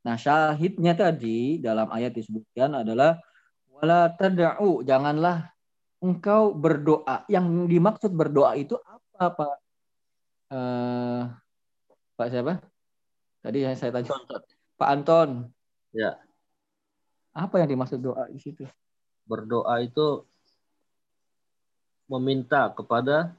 [0.03, 3.23] Nah, syahidnya tadi dalam ayat disebutkan adalah
[3.71, 5.55] wala tad'u, janganlah
[6.03, 7.23] engkau berdoa.
[7.31, 9.55] Yang dimaksud berdoa itu apa, Pak?
[10.51, 11.23] Uh,
[12.19, 12.59] Pak siapa?
[13.43, 14.11] Tadi yang saya tanya.
[14.79, 15.51] Pak Anton.
[15.95, 16.19] Ya.
[17.35, 18.67] Apa yang dimaksud doa di situ?
[19.23, 20.27] Berdoa itu
[22.09, 23.37] meminta kepada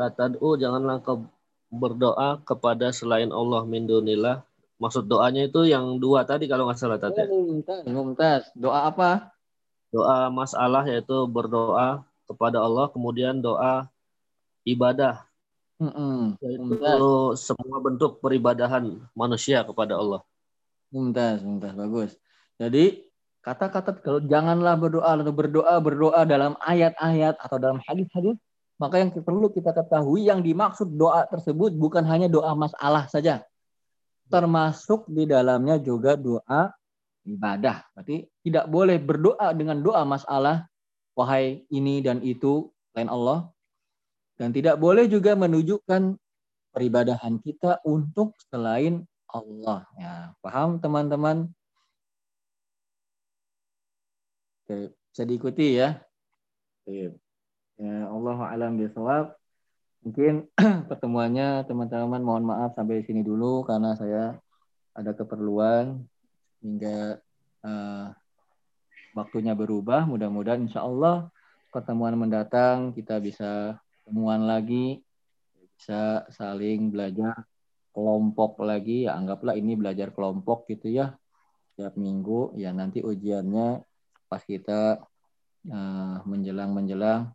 [0.00, 1.28] la tad'u janganlah kau
[1.68, 4.40] berdoa kepada selain Allah min dunillah.
[4.80, 7.28] Maksud doanya itu yang dua tadi kalau nggak salah tadi.
[7.28, 8.42] Mumtaz, mumtaz.
[8.56, 9.28] Doa apa?
[9.92, 13.92] Doa masalah yaitu berdoa kepada Allah, kemudian doa
[14.64, 15.20] ibadah.
[15.76, 16.40] Mm-mm.
[16.40, 17.44] Yaitu mumtaz.
[17.44, 20.24] semua bentuk peribadahan manusia kepada Allah.
[20.88, 21.76] Mumtaz, mumtaz.
[21.76, 22.10] Bagus.
[22.56, 23.04] Jadi
[23.44, 28.36] kata-kata kalau janganlah berdoa atau berdoa berdoa dalam ayat-ayat atau dalam hadis-hadis
[28.80, 33.44] maka yang perlu kita ketahui yang dimaksud doa tersebut bukan hanya doa masalah saja.
[34.32, 36.72] Termasuk di dalamnya juga doa
[37.28, 37.84] ibadah.
[37.92, 40.64] Berarti tidak boleh berdoa dengan doa masalah
[41.12, 43.52] wahai ini dan itu lain Allah.
[44.40, 46.16] Dan tidak boleh juga menunjukkan
[46.72, 49.84] peribadahan kita untuk selain Allah.
[50.00, 51.52] Ya paham teman-teman?
[54.64, 56.00] Oke, bisa diikuti ya.
[56.88, 57.20] Oke.
[57.80, 59.32] Ya, Allah alam bisawab.
[60.04, 60.52] Mungkin
[60.92, 64.36] pertemuannya teman-teman mohon maaf sampai sini dulu karena saya
[64.92, 66.04] ada keperluan
[66.60, 67.24] hingga
[67.64, 68.12] uh,
[69.16, 70.04] waktunya berubah.
[70.04, 71.32] Mudah-mudahan insya Allah
[71.72, 75.00] pertemuan mendatang kita bisa temuan lagi,
[75.56, 77.48] bisa saling belajar
[77.96, 79.08] kelompok lagi.
[79.08, 81.16] Ya anggaplah ini belajar kelompok gitu ya.
[81.72, 83.80] Setiap minggu ya nanti ujiannya
[84.28, 85.00] pas kita
[85.64, 87.32] uh, menjelang menjelang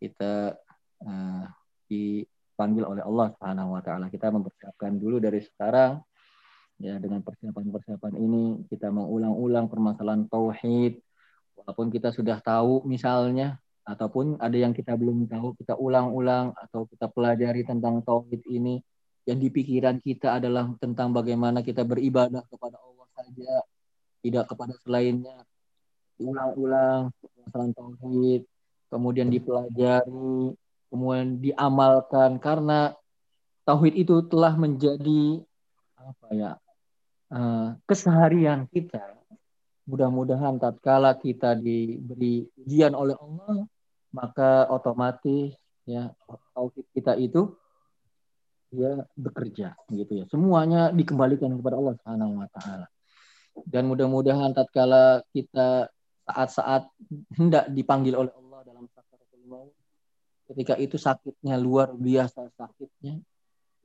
[0.00, 0.56] kita
[1.04, 1.44] uh,
[1.86, 4.06] dipanggil oleh Allah Subhanahu Wa Taala.
[4.08, 6.00] Kita mempersiapkan dulu dari sekarang.
[6.80, 10.96] Ya dengan persiapan-persiapan ini kita mengulang-ulang permasalahan tauhid.
[11.60, 17.12] Walaupun kita sudah tahu misalnya ataupun ada yang kita belum tahu kita ulang-ulang atau kita
[17.12, 18.80] pelajari tentang tauhid ini
[19.28, 23.52] yang di pikiran kita adalah tentang bagaimana kita beribadah kepada Allah saja
[24.24, 25.36] tidak kepada selainnya.
[26.16, 27.12] Diulang-ulang
[27.44, 28.44] masalah tauhid,
[28.90, 30.52] kemudian dipelajari,
[30.90, 32.92] kemudian diamalkan karena
[33.62, 35.40] tauhid itu telah menjadi
[35.94, 36.52] apa ya
[37.30, 39.16] uh, keseharian kita.
[39.86, 43.66] Mudah-mudahan tatkala kita diberi ujian oleh Allah,
[44.14, 45.54] maka otomatis
[45.86, 46.14] ya
[46.54, 47.54] tauhid kita itu
[48.70, 50.24] ya bekerja gitu ya.
[50.30, 52.86] Semuanya dikembalikan kepada Allah Subhanahu wa taala.
[53.66, 55.90] Dan mudah-mudahan tatkala kita
[56.30, 56.86] saat-saat
[57.34, 58.30] hendak dipanggil oleh
[60.50, 63.22] Ketika itu sakitnya luar biasa sakitnya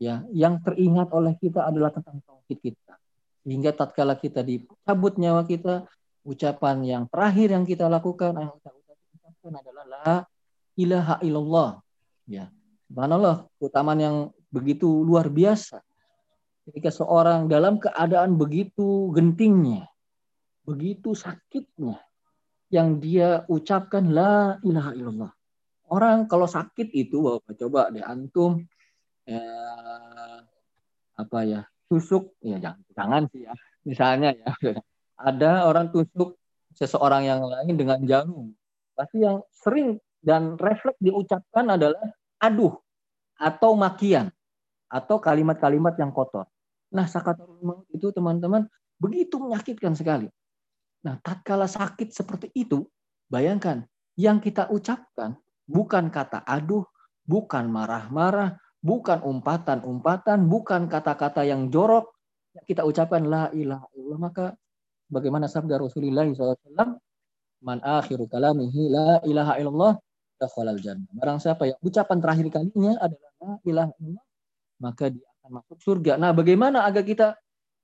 [0.02, 2.98] ya yang teringat oleh kita adalah tentang tauhid kita.
[3.46, 5.86] Sehingga tatkala kita dicabut nyawa kita
[6.26, 10.14] ucapan yang terakhir yang kita lakukan yang kita ucapkan adalah la
[10.74, 11.70] ilaha illallah.
[12.26, 12.50] Ya
[12.90, 14.18] subhanallah keutamaan yang
[14.50, 15.86] begitu luar biasa.
[16.66, 19.86] Ketika seorang dalam keadaan begitu gentingnya
[20.66, 22.02] begitu sakitnya
[22.74, 25.32] yang dia ucapkan la ilaha illallah.
[25.90, 28.66] Orang kalau sakit itu Bapak coba deh antum
[29.26, 29.46] ya,
[31.14, 33.54] apa ya tusuk ya jangan jangan sih ya
[33.86, 34.50] misalnya ya
[35.30, 36.42] ada orang tusuk
[36.74, 38.50] seseorang yang lain dengan jarum
[38.98, 42.02] pasti yang sering dan refleks diucapkan adalah
[42.42, 42.74] aduh
[43.38, 44.34] atau makian
[44.90, 46.48] atau kalimat-kalimat yang kotor.
[46.96, 48.66] Nah, sakatul maut itu teman-teman
[48.96, 50.32] begitu menyakitkan sekali.
[51.06, 52.82] Nah, tatkala sakit seperti itu,
[53.30, 53.86] bayangkan
[54.18, 55.38] yang kita ucapkan
[55.70, 56.82] bukan kata aduh,
[57.30, 62.10] bukan marah-marah, bukan umpatan-umpatan, bukan kata-kata yang jorok.
[62.58, 64.46] Yang kita ucapkan la ilaha illallah, maka
[65.12, 66.98] bagaimana sabda Rasulullah SAW,
[67.62, 69.94] man akhiru kalamihi la ilaha illallah,
[70.42, 71.10] dakhalal jannah.
[71.14, 74.26] Barang siapa yang ucapan terakhir kalinya adalah la ilaha illallah,
[74.80, 76.14] maka dia akan masuk surga.
[76.18, 77.28] Nah, bagaimana agar kita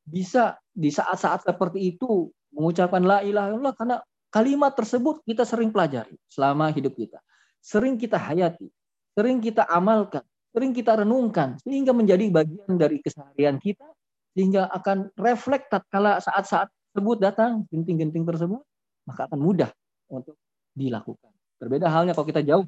[0.02, 3.98] bisa di saat-saat seperti itu mengucapkan la ilaha illallah karena
[4.32, 7.20] kalimat tersebut kita sering pelajari selama hidup kita.
[7.62, 8.74] sering kita hayati,
[9.14, 13.86] sering kita amalkan, sering kita renungkan sehingga menjadi bagian dari keseharian kita
[14.34, 18.66] sehingga akan refleks tatkala saat-saat tersebut datang genting-genting tersebut
[19.06, 19.70] maka akan mudah
[20.10, 20.42] untuk
[20.74, 21.30] dilakukan.
[21.62, 22.66] Berbeda halnya kalau kita jauh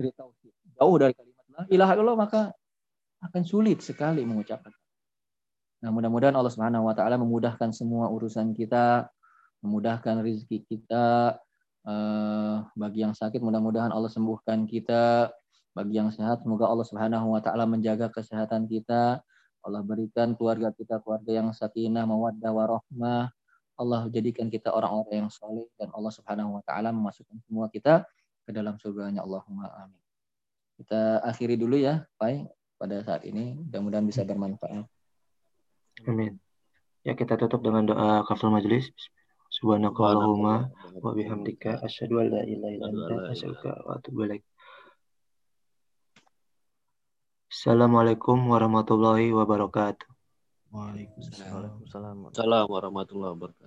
[0.00, 2.40] dari tauhid, jauh dari kalimat la ilaha illallah maka
[3.22, 4.72] akan sulit sekali mengucapkan.
[5.84, 9.04] Nah, mudah-mudahan Allah Subhanahu wa taala memudahkan semua urusan kita,
[9.60, 11.36] memudahkan rezeki kita.
[11.84, 15.28] Eh, bagi yang sakit mudah-mudahan Allah sembuhkan kita,
[15.76, 19.20] bagi yang sehat, semoga Allah Subhanahu wa taala menjaga kesehatan kita.
[19.60, 23.28] Allah berikan keluarga kita keluarga yang sakinah, mawaddah, warahmah.
[23.76, 28.08] Allah jadikan kita orang-orang yang soleh dan Allah Subhanahu wa taala memasukkan semua kita
[28.48, 30.00] ke dalam surganya Allahumma amin.
[30.80, 32.48] Kita akhiri dulu ya, Pak,
[32.80, 33.60] pada saat ini.
[33.68, 34.93] Mudah-mudahan bisa bermanfaat.
[36.02, 36.42] Amin.
[37.06, 38.90] Ya kita tutup dengan doa kafir majelis.
[39.54, 43.54] Subhanakallahumma wa bihamdika asyhadu an la ilaha illa anta asyhadu
[43.86, 44.42] wa atubu ilaik.
[47.46, 50.10] Assalamualaikum warahmatullahi wabarakatuh.
[50.74, 51.78] Waalaikumsalam.
[51.86, 53.63] Waalaikumsalam warahmatullahi wabarakatuh.